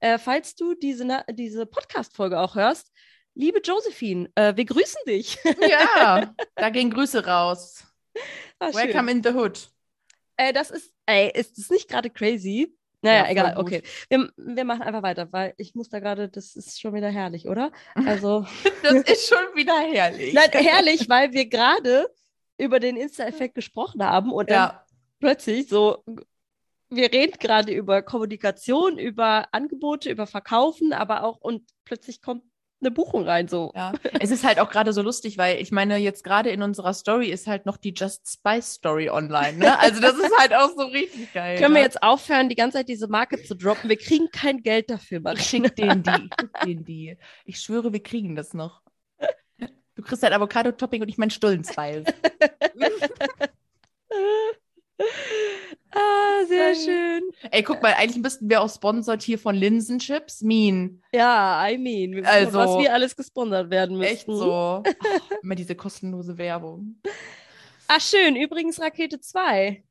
[0.00, 2.92] Äh, falls du diese, Na- diese Podcast-Folge auch hörst,
[3.34, 5.38] liebe Josephine, äh, wir grüßen dich.
[5.66, 7.84] Ja, da gehen Grüße raus.
[8.58, 8.74] Ah, schön.
[8.88, 9.70] Welcome in the Hood.
[10.36, 12.76] Äh, das ist, ey, ist das nicht gerade crazy?
[13.02, 13.82] Naja, Ja, egal, okay.
[14.08, 17.48] Wir, wir machen einfach weiter, weil ich muss da gerade, das ist schon wieder herrlich,
[17.48, 17.72] oder?
[18.04, 18.46] Also,
[18.82, 20.34] Das ist schon wieder herrlich.
[20.34, 22.08] nein, herrlich, weil wir gerade
[22.58, 24.86] über den Insta-Effekt gesprochen haben und dann Ja,
[25.20, 26.04] plötzlich so,
[26.90, 32.44] wir reden gerade über Kommunikation, über Angebote, über Verkaufen, aber auch und plötzlich kommt
[32.80, 33.72] eine Buchung rein, so.
[33.74, 33.92] ja.
[34.20, 37.28] Es ist halt auch gerade so lustig, weil ich meine, jetzt gerade in unserer Story
[37.28, 39.58] ist halt noch die Just Spice Story online.
[39.58, 39.78] Ne?
[39.78, 41.58] Also das ist halt auch so richtig geil.
[41.58, 41.86] Können wir ne?
[41.86, 43.88] jetzt aufhören, die ganze Zeit diese Marke zu droppen?
[43.90, 45.38] Wir kriegen kein Geld dafür, Ich Marie.
[45.38, 46.10] schick denen die.
[46.10, 47.16] Ich schick denen die.
[47.44, 48.82] Ich schwöre, wir kriegen das noch.
[49.94, 52.04] Du kriegst dein Avocado-Topping und ich mein Stullen-Spice.
[55.92, 57.22] Ah, sehr schön.
[57.50, 60.42] Ey, guck mal, eigentlich müssten wir auch sponsored hier von Linsenchips.
[60.42, 61.02] Mean.
[61.12, 64.12] Ja, I mean, Also- was wir alles gesponsert werden müssen.
[64.12, 64.82] Echt so.
[64.84, 64.90] Oh,
[65.42, 67.00] immer diese kostenlose Werbung.
[67.88, 68.36] Ah, schön.
[68.36, 69.82] Übrigens Rakete 2.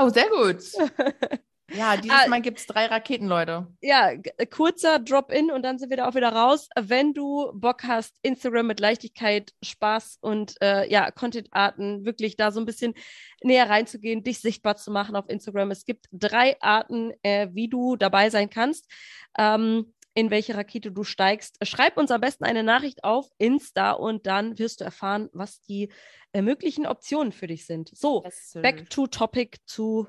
[0.00, 0.58] Oh, sehr gut.
[1.74, 2.28] Ja, dieses Ah.
[2.28, 3.66] Mal gibt es drei Raketen, Leute.
[3.80, 4.12] Ja,
[4.50, 6.68] kurzer Drop-in und dann sind wir da auch wieder raus.
[6.78, 12.60] Wenn du Bock hast, Instagram mit Leichtigkeit, Spaß und äh, ja, Content-Arten wirklich da so
[12.60, 12.94] ein bisschen
[13.42, 15.70] näher reinzugehen, dich sichtbar zu machen auf Instagram.
[15.70, 18.90] Es gibt drei Arten, äh, wie du dabei sein kannst.
[19.38, 21.56] Ähm, in welche Rakete du steigst.
[21.62, 25.88] Schreib uns am besten eine Nachricht auf Insta und dann wirst du erfahren, was die
[26.32, 27.90] äh, möglichen Optionen für dich sind.
[27.96, 30.08] So, back to topic zu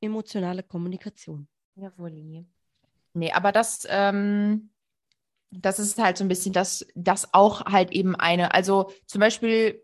[0.00, 1.48] emotionale Kommunikation.
[1.74, 2.46] Jawohl.
[3.14, 4.70] Nee, aber das, ähm,
[5.50, 8.54] das ist halt so ein bisschen das, das auch halt eben eine.
[8.54, 9.82] Also zum Beispiel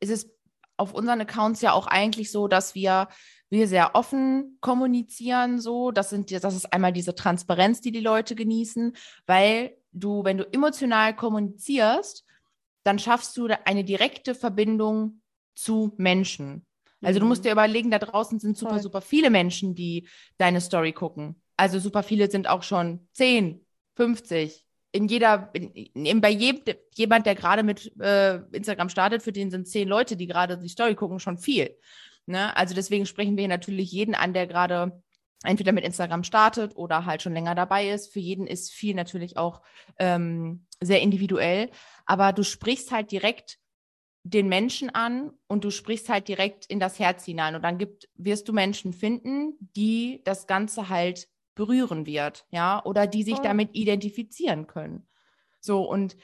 [0.00, 0.30] ist es
[0.76, 3.08] auf unseren Accounts ja auch eigentlich so, dass wir,
[3.50, 5.90] wir sehr offen kommunizieren, so.
[5.90, 10.44] Das sind, das ist einmal diese Transparenz, die die Leute genießen, weil du, wenn du
[10.52, 12.24] emotional kommunizierst,
[12.82, 15.20] dann schaffst du eine direkte Verbindung
[15.54, 16.64] zu Menschen.
[17.02, 17.48] Also du musst Mhm.
[17.48, 18.82] dir überlegen, da draußen sind super, Voll.
[18.82, 20.08] super viele Menschen, die
[20.38, 21.40] deine Story gucken.
[21.56, 23.64] Also super viele sind auch schon 10,
[23.96, 24.64] 50.
[24.92, 29.50] In jeder, in, in, bei jedem, jemand, der gerade mit äh, Instagram startet, für den
[29.50, 31.76] sind zehn Leute, die gerade die Story gucken, schon viel.
[32.26, 32.56] Ne?
[32.56, 35.00] Also deswegen sprechen wir natürlich jeden an, der gerade
[35.44, 38.12] entweder mit Instagram startet oder halt schon länger dabei ist.
[38.12, 39.62] Für jeden ist viel natürlich auch
[39.98, 41.70] ähm, sehr individuell.
[42.04, 43.58] Aber du sprichst halt direkt
[44.22, 47.54] den Menschen an und du sprichst halt direkt in das Herz hinein.
[47.54, 53.06] Und dann gibt, wirst du Menschen finden, die das Ganze halt berühren wird, ja, oder
[53.06, 55.06] die sich damit identifizieren können.
[55.60, 56.16] So, und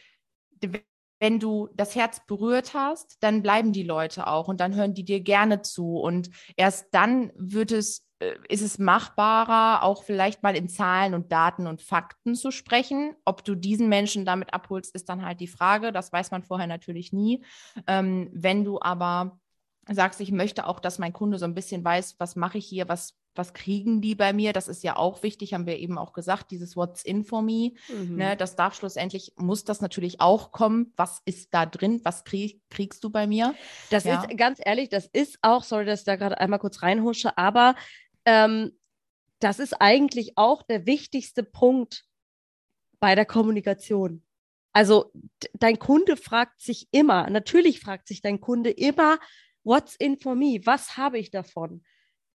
[1.19, 5.05] wenn du das Herz berührt hast, dann bleiben die Leute auch und dann hören die
[5.05, 5.99] dir gerne zu.
[5.99, 8.06] Und erst dann wird es,
[8.49, 13.15] ist es machbarer, auch vielleicht mal in Zahlen und Daten und Fakten zu sprechen.
[13.27, 15.93] Ob du diesen Menschen damit abholst, ist dann halt die Frage.
[15.93, 17.45] Das weiß man vorher natürlich nie.
[17.87, 19.39] Ähm, wenn du aber
[19.89, 22.89] sagst, ich möchte auch, dass mein Kunde so ein bisschen weiß, was mache ich hier,
[22.89, 26.13] was, was kriegen die bei mir, das ist ja auch wichtig, haben wir eben auch
[26.15, 27.73] gesagt, dieses What's in for me.
[27.89, 28.17] Mhm.
[28.17, 30.93] Ne, das darf schlussendlich, muss das natürlich auch kommen.
[30.97, 32.01] Was ist da drin?
[32.03, 33.55] Was krieg, kriegst du bei mir?
[33.91, 34.23] Das Ja.
[34.23, 37.75] ist ganz ehrlich, das ist auch, sorry, dass ich da gerade einmal kurz reinhusche, aber
[38.27, 38.79] ähm,
[39.41, 42.05] das ist eigentlich auch der wichtigste Punkt
[43.01, 44.23] bei der Kommunikation.
[44.73, 45.11] Also
[45.55, 49.19] dein Kunde fragt sich immer, natürlich fragt sich dein Kunde immer,
[49.65, 50.61] what's in for me?
[50.65, 51.83] Was habe ich davon?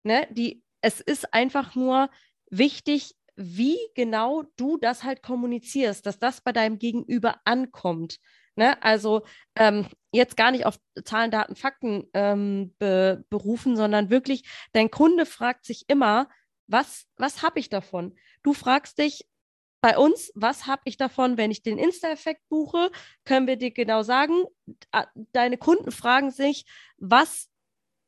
[0.04, 0.28] Ne?
[0.32, 2.10] Die, es ist einfach nur
[2.50, 8.20] wichtig, wie genau du das halt kommunizierst, dass das bei deinem Gegenüber ankommt.
[8.56, 8.82] Ne?
[8.84, 9.26] Also
[9.56, 14.44] ähm, jetzt gar nicht auf Zahlen, Daten, Fakten ähm, be berufen, sondern wirklich,
[14.74, 16.28] dein Kunde fragt sich immer,
[16.68, 18.16] was, was habe ich davon?
[18.44, 19.28] Du fragst dich
[19.82, 22.92] bei uns, was habe ich davon, wenn ich den Insta-Effekt buche?
[23.24, 24.44] Können wir dir genau sagen.
[25.32, 26.66] Deine Kunden fragen sich,
[26.98, 27.50] was,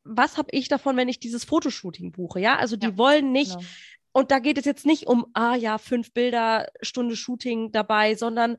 [0.03, 2.39] was habe ich davon, wenn ich dieses Fotoshooting buche?
[2.39, 3.63] Ja, also die Ja, wollen nicht, Genau.
[4.11, 8.57] und da geht es jetzt nicht um, ah ja, fünf Bilder, Stunde Shooting dabei, sondern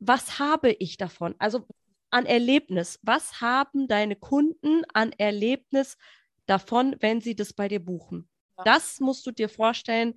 [0.00, 1.34] was habe ich davon?
[1.38, 1.66] Also
[2.10, 2.98] an Erlebnis.
[3.02, 5.96] Was haben deine Kunden an Erlebnis
[6.46, 8.28] davon, wenn sie das bei dir buchen?
[8.58, 8.64] Ja.
[8.64, 10.14] Das musst du dir vorstellen,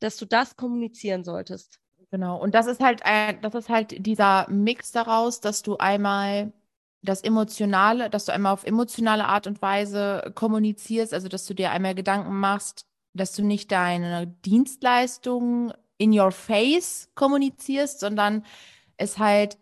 [0.00, 1.80] dass du das kommunizieren solltest.
[2.10, 2.40] Genau.
[2.40, 6.52] Und das ist halt, ein, das ist halt dieser Mix daraus, dass du einmal
[7.02, 11.70] das Emotionale, dass du einmal auf emotionale Art und Weise kommunizierst, also dass du dir
[11.70, 18.44] einmal Gedanken machst, dass du nicht deine Dienstleistung in your face kommunizierst, sondern
[18.96, 19.58] es halt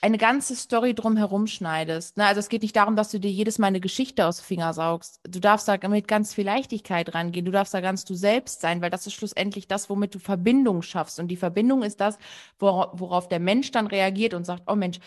[0.00, 2.16] eine ganze Story drumherum schneidest.
[2.16, 2.26] Ne?
[2.26, 5.20] Also es geht nicht darum, dass du dir jedes Mal eine Geschichte aus Finger saugst.
[5.28, 7.44] Du darfst da mit ganz viel Leichtigkeit rangehen.
[7.44, 10.82] Du darfst da ganz du selbst sein, weil das ist schlussendlich das, womit du Verbindung
[10.82, 11.18] schaffst.
[11.18, 12.18] Und die Verbindung ist das,
[12.58, 15.00] worauf der Mensch dann reagiert und sagt, oh Mensch,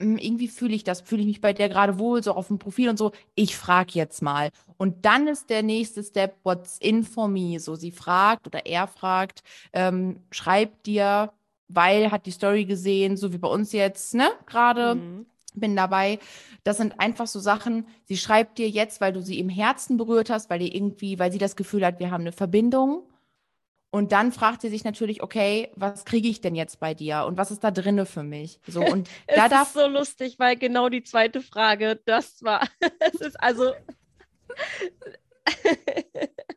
[0.00, 2.58] hm, irgendwie fühle ich das, fühle ich mich bei der gerade wohl, so auf dem
[2.58, 3.12] Profil und so.
[3.36, 4.50] Ich frage jetzt mal.
[4.76, 7.60] Und dann ist der nächste Step, what's in for me?
[7.60, 9.42] So, sie fragt oder er fragt,
[9.72, 11.32] ähm, schreibt dir,
[11.74, 14.96] weil hat die Story gesehen, so wie bei uns jetzt, ne, gerade.
[14.96, 15.26] Mhm.
[15.56, 16.18] Bin dabei.
[16.64, 20.28] Das sind einfach so Sachen, sie schreibt dir jetzt, weil du sie im Herzen berührt
[20.28, 23.04] hast, weil die irgendwie, weil sie das Gefühl hat, wir haben eine Verbindung.
[23.94, 27.38] Und dann fragt sie sich natürlich, okay, was kriege ich denn jetzt bei dir und
[27.38, 28.58] was ist da drinne für mich?
[28.66, 32.66] So und es da darf ist so lustig, weil genau die zweite Frage, das war,
[32.98, 33.70] es ist also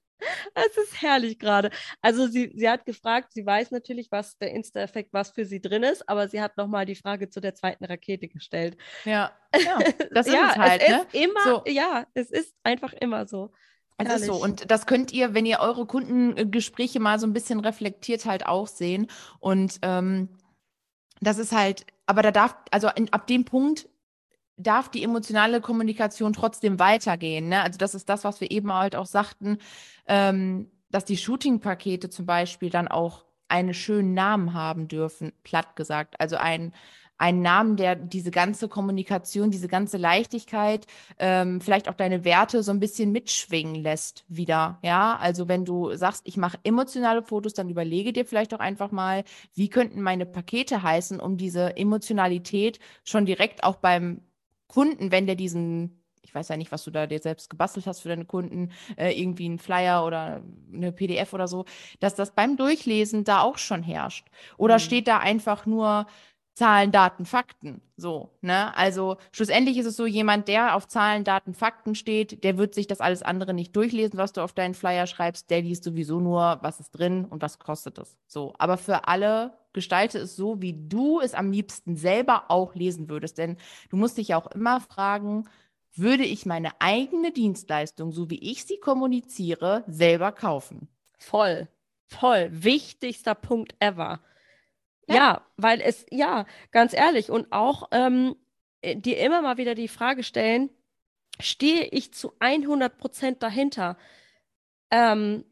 [0.53, 1.69] Es ist herrlich gerade.
[2.01, 5.84] Also sie, sie hat gefragt, sie weiß natürlich, was der Insta-Effekt, was für sie drin
[5.84, 8.77] ist, aber sie hat nochmal die Frage zu der zweiten Rakete gestellt.
[9.06, 9.80] Ja, ja
[10.12, 10.82] das ist ja, es halt.
[10.82, 11.01] Es ne?
[11.01, 11.63] ist immer, so.
[11.67, 13.51] ja, es ist einfach immer so.
[13.97, 14.36] Es ist so.
[14.36, 18.67] Und das könnt ihr, wenn ihr eure Kundengespräche mal so ein bisschen reflektiert halt auch
[18.67, 19.08] sehen.
[19.39, 20.30] Und ähm,
[21.19, 23.89] das ist halt, aber da darf, also in, ab dem Punkt
[24.58, 27.50] darf die emotionale Kommunikation trotzdem weitergehen.
[27.50, 27.62] Ne?
[27.62, 29.60] Also das ist das, was wir eben halt auch sagten,
[30.08, 36.20] ähm, dass die Shooting-Pakete zum Beispiel dann auch einen schönen Namen haben dürfen, platt gesagt.
[36.20, 36.74] Also ein,
[37.17, 40.86] einen Namen, der diese ganze Kommunikation, diese ganze Leichtigkeit,
[41.17, 44.80] ähm, vielleicht auch deine Werte so ein bisschen mitschwingen lässt wieder.
[44.82, 48.91] Ja, also wenn du sagst, ich mache emotionale Fotos, dann überlege dir vielleicht auch einfach
[48.91, 54.22] mal, wie könnten meine Pakete heißen, um diese Emotionalität schon direkt auch beim
[54.67, 58.01] Kunden, wenn der diesen, ich weiß ja nicht, was du da dir selbst gebastelt hast
[58.01, 61.65] für deine Kunden, äh, irgendwie einen Flyer oder eine PDF oder so,
[61.99, 64.27] dass das beim Durchlesen da auch schon herrscht.
[64.58, 64.80] Oder mhm.
[64.80, 66.08] steht da einfach nur
[66.58, 67.84] Zahlen, Daten, Fakten.
[67.97, 68.75] So, ne?
[68.75, 72.88] Also schlussendlich ist es so, jemand, der auf Zahlen, Daten, Fakten steht, der wird sich
[72.88, 75.51] das alles andere nicht durchlesen, was du auf deinen Flyer schreibst.
[75.51, 78.17] Der liest sowieso nur, was ist drin und was kostet es.
[78.25, 78.56] So.
[78.58, 83.38] Aber für alle gestalte es so, wie du es am liebsten selber auch lesen würdest.
[83.38, 83.58] Denn
[83.92, 85.48] du musst dich ja auch immer fragen,
[85.94, 90.88] würde ich meine eigene Dienstleistung, so wie ich sie kommuniziere, selber kaufen?
[91.20, 91.68] Voll,
[92.08, 92.50] voll.
[92.52, 94.20] Wichtigster Punkt ever.
[95.08, 95.16] Ja.
[95.16, 98.36] ja, weil es, ja, ganz ehrlich, und auch ähm,
[98.82, 100.72] äh, dir immer mal wieder die Frage stellen,
[101.40, 103.96] stehe ich zu 100 Prozent dahinter?
[104.90, 105.46] Ähm,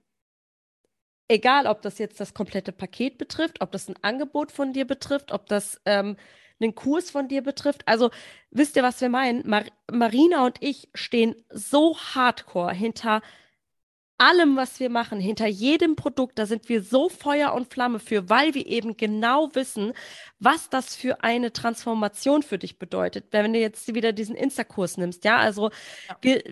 [1.28, 5.32] egal, ob das jetzt das komplette Paket betrifft, ob das ein Angebot von dir betrifft,
[5.32, 6.18] ob das ähm,
[6.60, 7.82] einen Kurs von dir betrifft.
[7.86, 8.12] Also
[8.52, 9.48] wisst ihr, was wir meinen?
[9.48, 13.22] Mar Marina und ich stehen so hardcore hinter
[14.18, 18.30] allem, was wir machen, hinter jedem Produkt, da sind wir so Feuer und Flamme für,
[18.30, 19.94] weil wir eben genau wissen,
[20.40, 23.26] was das für eine Transformation für dich bedeutet.
[23.32, 25.70] Wenn du jetzt wieder diesen Insta-Kurs nimmst, ja, also
[26.08, 26.18] ja.
[26.22, 26.44] Wir,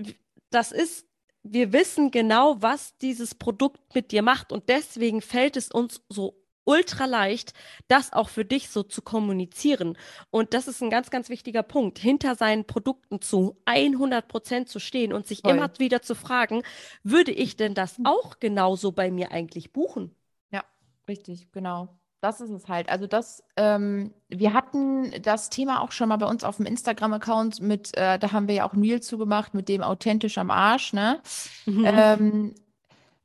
[0.49, 1.07] das ist,
[1.43, 6.43] wir wissen genau, was dieses Produkt mit dir macht und deswegen fällt es uns so
[6.65, 7.53] ultra leicht,
[7.87, 9.97] das auch für dich so zu kommunizieren.
[10.29, 14.79] Und das ist ein ganz, ganz wichtiger Punkt, hinter seinen Produkten zu 100 Prozent zu
[14.79, 15.51] stehen und sich Voll.
[15.51, 16.63] immer wieder zu fragen,
[17.03, 18.05] würde ich denn das hm.
[18.05, 20.15] auch genauso bei mir eigentlich buchen?
[20.51, 20.63] Ja,
[21.07, 21.89] richtig, genau.
[22.23, 22.87] Das ist es halt.
[22.87, 27.59] Also das, ähm, wir hatten das Thema auch schon mal bei uns auf dem Instagram-Account
[27.59, 30.93] mit, äh, da haben wir ja auch ein Reel zugemacht mit dem authentisch am Arsch,
[30.93, 31.19] ne?
[31.65, 31.83] Mhm.
[31.85, 32.55] Ähm,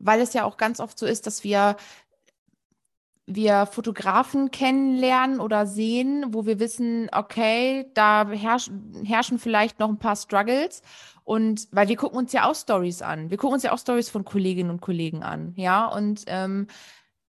[0.00, 1.76] weil es ja auch ganz oft so ist, dass wir
[3.24, 8.68] wir Fotografen kennenlernen oder sehen, wo wir wissen, okay, da herrsch,
[9.04, 10.82] herrschen vielleicht noch ein paar Struggles.
[11.22, 13.30] Und weil wir gucken uns ja auch Stories an.
[13.30, 15.52] Wir gucken uns ja auch Stories von Kolleginnen und Kollegen an.
[15.54, 16.66] Ja, und ähm,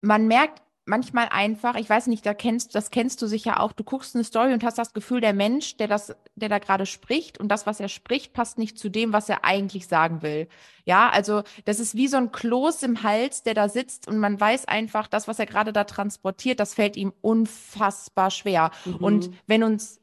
[0.01, 3.85] man merkt manchmal einfach, ich weiß nicht, da kennst, das kennst du sicher auch, du
[3.85, 7.39] guckst eine Story und hast das Gefühl, der Mensch, der das, der da gerade spricht
[7.39, 10.49] und das, was er spricht, passt nicht zu dem, was er eigentlich sagen will.
[10.85, 14.39] Ja, also das ist wie so ein Kloß im Hals, der da sitzt und man
[14.39, 18.73] weiß einfach, das, was er gerade da transportiert, das fällt ihm unfassbar schwer.
[18.85, 18.97] Mhm.
[18.97, 20.01] Und wenn uns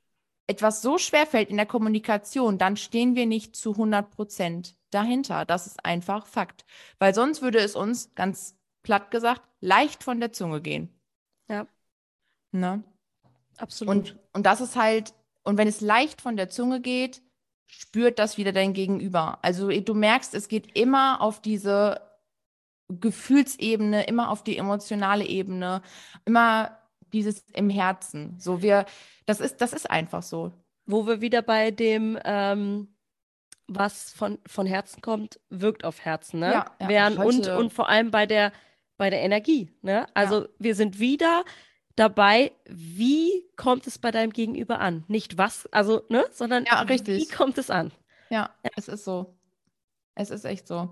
[0.47, 5.43] etwas so schwer fällt in der Kommunikation, dann stehen wir nicht zu 100 Prozent dahinter.
[5.43, 6.65] Das ist einfach Fakt.
[6.97, 8.56] Weil sonst würde es uns ganz
[8.87, 10.89] platt gesagt, leicht von der Zunge gehen.
[11.49, 11.67] Ja.
[12.53, 12.85] Ne?
[13.57, 13.93] Absolut.
[13.93, 17.21] Und, und das ist halt, und wenn es leicht von der Zunge geht,
[17.65, 19.39] spürt das wieder dein Gegenüber.
[19.41, 21.99] Also du merkst, es geht immer auf diese
[22.87, 25.81] Gefühlsebene, immer auf die emotionale Ebene,
[26.23, 26.77] immer
[27.11, 28.39] dieses im Herzen.
[28.39, 28.85] So wir,
[29.25, 30.53] das ist, das ist einfach so.
[30.85, 32.95] Wo wir wieder bei dem, ähm,
[33.67, 36.53] was von, von Herzen kommt, wirkt auf Herzen, ne?
[36.53, 36.87] Ja, ja.
[36.87, 38.53] Während, und, und vor allem bei der,
[38.97, 40.07] bei der Energie, ne?
[40.13, 40.47] Also Ja.
[40.59, 41.43] wir sind wieder
[41.95, 45.03] dabei, wie kommt es bei deinem Gegenüber an?
[45.07, 46.25] Nicht was, also, ne?
[46.31, 47.23] Sondern Ja, richtig.
[47.23, 47.91] wie kommt es an?
[48.29, 49.37] Ja, es ist so.
[50.15, 50.91] Es ist echt so.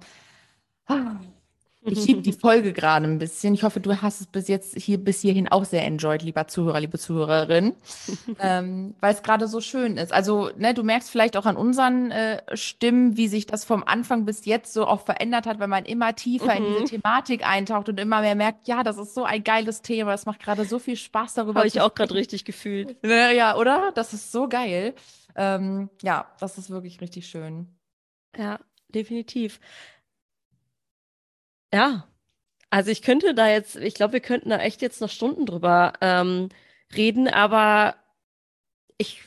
[1.86, 3.54] Ich schiebe die Folge gerade ein bisschen.
[3.54, 6.80] Ich hoffe, du hast es bis jetzt hier bis hierhin auch sehr enjoyed, lieber Zuhörer,
[6.80, 7.74] liebe Zuhörerin,
[8.40, 10.12] ähm, weil es gerade so schön ist.
[10.12, 14.26] Also, ne, du merkst vielleicht auch an unseren äh, Stimmen, wie sich das vom Anfang
[14.26, 16.74] bis jetzt so auch verändert hat, weil man immer tiefer in Mhm.
[16.74, 20.14] diese Thematik eintaucht und immer mehr merkt, ja, das ist so ein geiles Thema.
[20.14, 22.98] Es macht gerade so viel Spaß darüber Habe ich auch gerade richtig gefühlt.
[23.04, 23.92] Ne, Ja, oder?
[23.94, 24.94] Das ist so geil.
[25.36, 27.68] Ähm, ja, das ist wirklich richtig schön.
[28.38, 28.60] Ja,
[28.90, 29.60] definitiv.
[31.76, 32.08] Ja,
[32.70, 35.92] also ich könnte da jetzt, ich glaube, wir könnten da echt jetzt noch Stunden drüber
[36.00, 36.48] ähm,
[36.96, 37.96] reden, aber
[38.98, 39.22] ich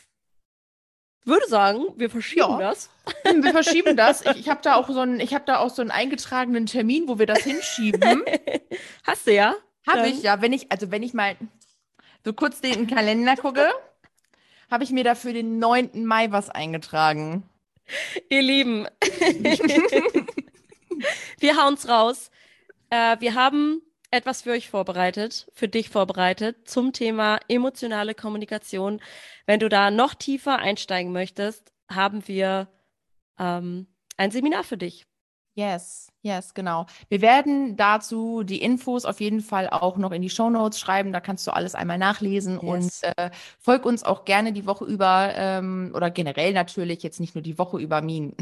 [1.26, 2.58] würde sagen, wir verschieben Ja.
[2.58, 2.88] das.
[3.24, 4.24] Wir verschieben das.
[4.24, 7.06] Ich, ich habe da auch so einen, ich habe da auch so einen eingetragenen Termin,
[7.06, 8.24] wo wir das hinschieben.
[9.04, 9.54] Hast du ja?
[9.86, 11.36] Habe ich, ja, wenn ich, also wenn ich mal
[12.24, 13.68] so kurz den Kalender gucke,
[14.70, 16.06] habe ich mir da für den 9.
[16.06, 17.42] Mai was eingetragen.
[18.30, 18.86] Ihr Lieben,
[21.40, 22.30] wir hauen's raus.
[22.90, 29.00] Äh, wir haben etwas für euch vorbereitet, für dich vorbereitet zum Thema emotionale Kommunikation.
[29.46, 32.68] Wenn du da noch tiefer einsteigen möchtest, haben wir
[33.38, 33.86] ähm,
[34.16, 35.07] ein Seminar für dich.
[35.58, 36.86] Yes, yes, genau.
[37.08, 41.12] Wir werden dazu die Infos auf jeden Fall auch noch in die Shownotes schreiben.
[41.12, 43.02] Da kannst du alles einmal nachlesen Yes.
[43.02, 47.34] und äh, folg uns auch gerne die Woche über ähm, oder generell natürlich jetzt nicht
[47.34, 48.36] nur die Woche über Minen.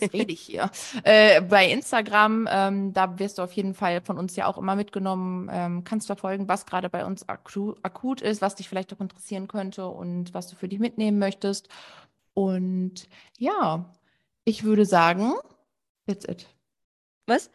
[0.00, 0.70] Was rede ich hier?
[1.02, 4.76] Äh, bei Instagram, ähm, da wirst du auf jeden Fall von uns ja auch immer
[4.76, 5.50] mitgenommen.
[5.52, 9.46] Ähm, kannst verfolgen, was gerade bei uns aktu akut ist, was dich vielleicht auch interessieren
[9.46, 11.68] könnte und was du für dich mitnehmen möchtest.
[12.32, 13.94] Und ja,
[14.44, 15.34] ich würde sagen,
[16.06, 16.46] that's it.
[17.26, 17.50] Was?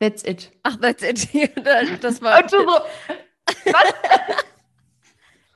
[0.00, 0.50] That's it.
[0.64, 1.28] Ach, that's it.
[2.02, 2.58] Das war Und so,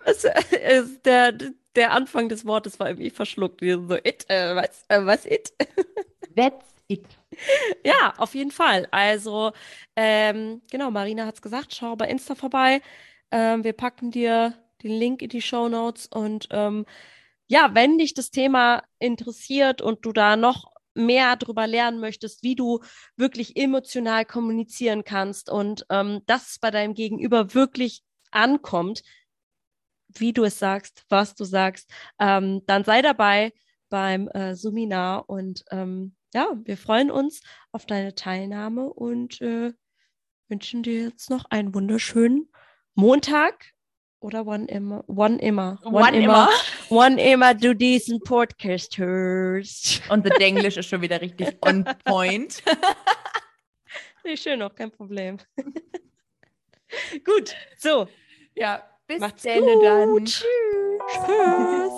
[0.05, 1.32] das, ist der,
[1.76, 3.61] der Anfang des Wortes war irgendwie verschluckt.
[3.61, 5.53] Wir So, it, äh, was, äh, was, it?
[6.36, 7.07] that's it.
[7.84, 8.88] Ja, auf jeden Fall.
[8.90, 9.53] Also,
[9.97, 12.82] ähm, genau, Marina hat es gesagt, schau bei Insta vorbei.
[13.30, 16.84] Ähm, wir packen dir den Link in die Show Notes und ähm,
[17.47, 22.55] ja, wenn dich das Thema interessiert und du da noch mehr darüber lernen möchtest, wie
[22.55, 22.80] du
[23.16, 29.03] wirklich emotional kommunizieren kannst und ähm, dass es bei deinem Gegenüber wirklich ankommt,
[30.09, 33.53] wie du es sagst, was du sagst, ähm, dann sei dabei
[33.88, 39.72] beim äh, Seminar und ähm, ja, wir freuen uns auf deine Teilnahme und äh,
[40.49, 42.51] wünschen dir jetzt noch einen wunderschönen
[42.95, 43.72] Montag
[44.23, 46.49] oder wann immer, wann immer, Wann immer.
[46.91, 50.03] wann immer du diesen Podcast hörst.
[50.09, 52.62] Und das Englisch ist schon wieder richtig on point.
[54.25, 55.37] Nee, schön noch, kein Problem.
[57.25, 58.07] Gut, so,
[58.55, 59.85] Ja, bis macht's denn gut.
[59.85, 60.25] dann.
[60.25, 60.45] Tschüss.
[61.27, 61.93] Tschüss.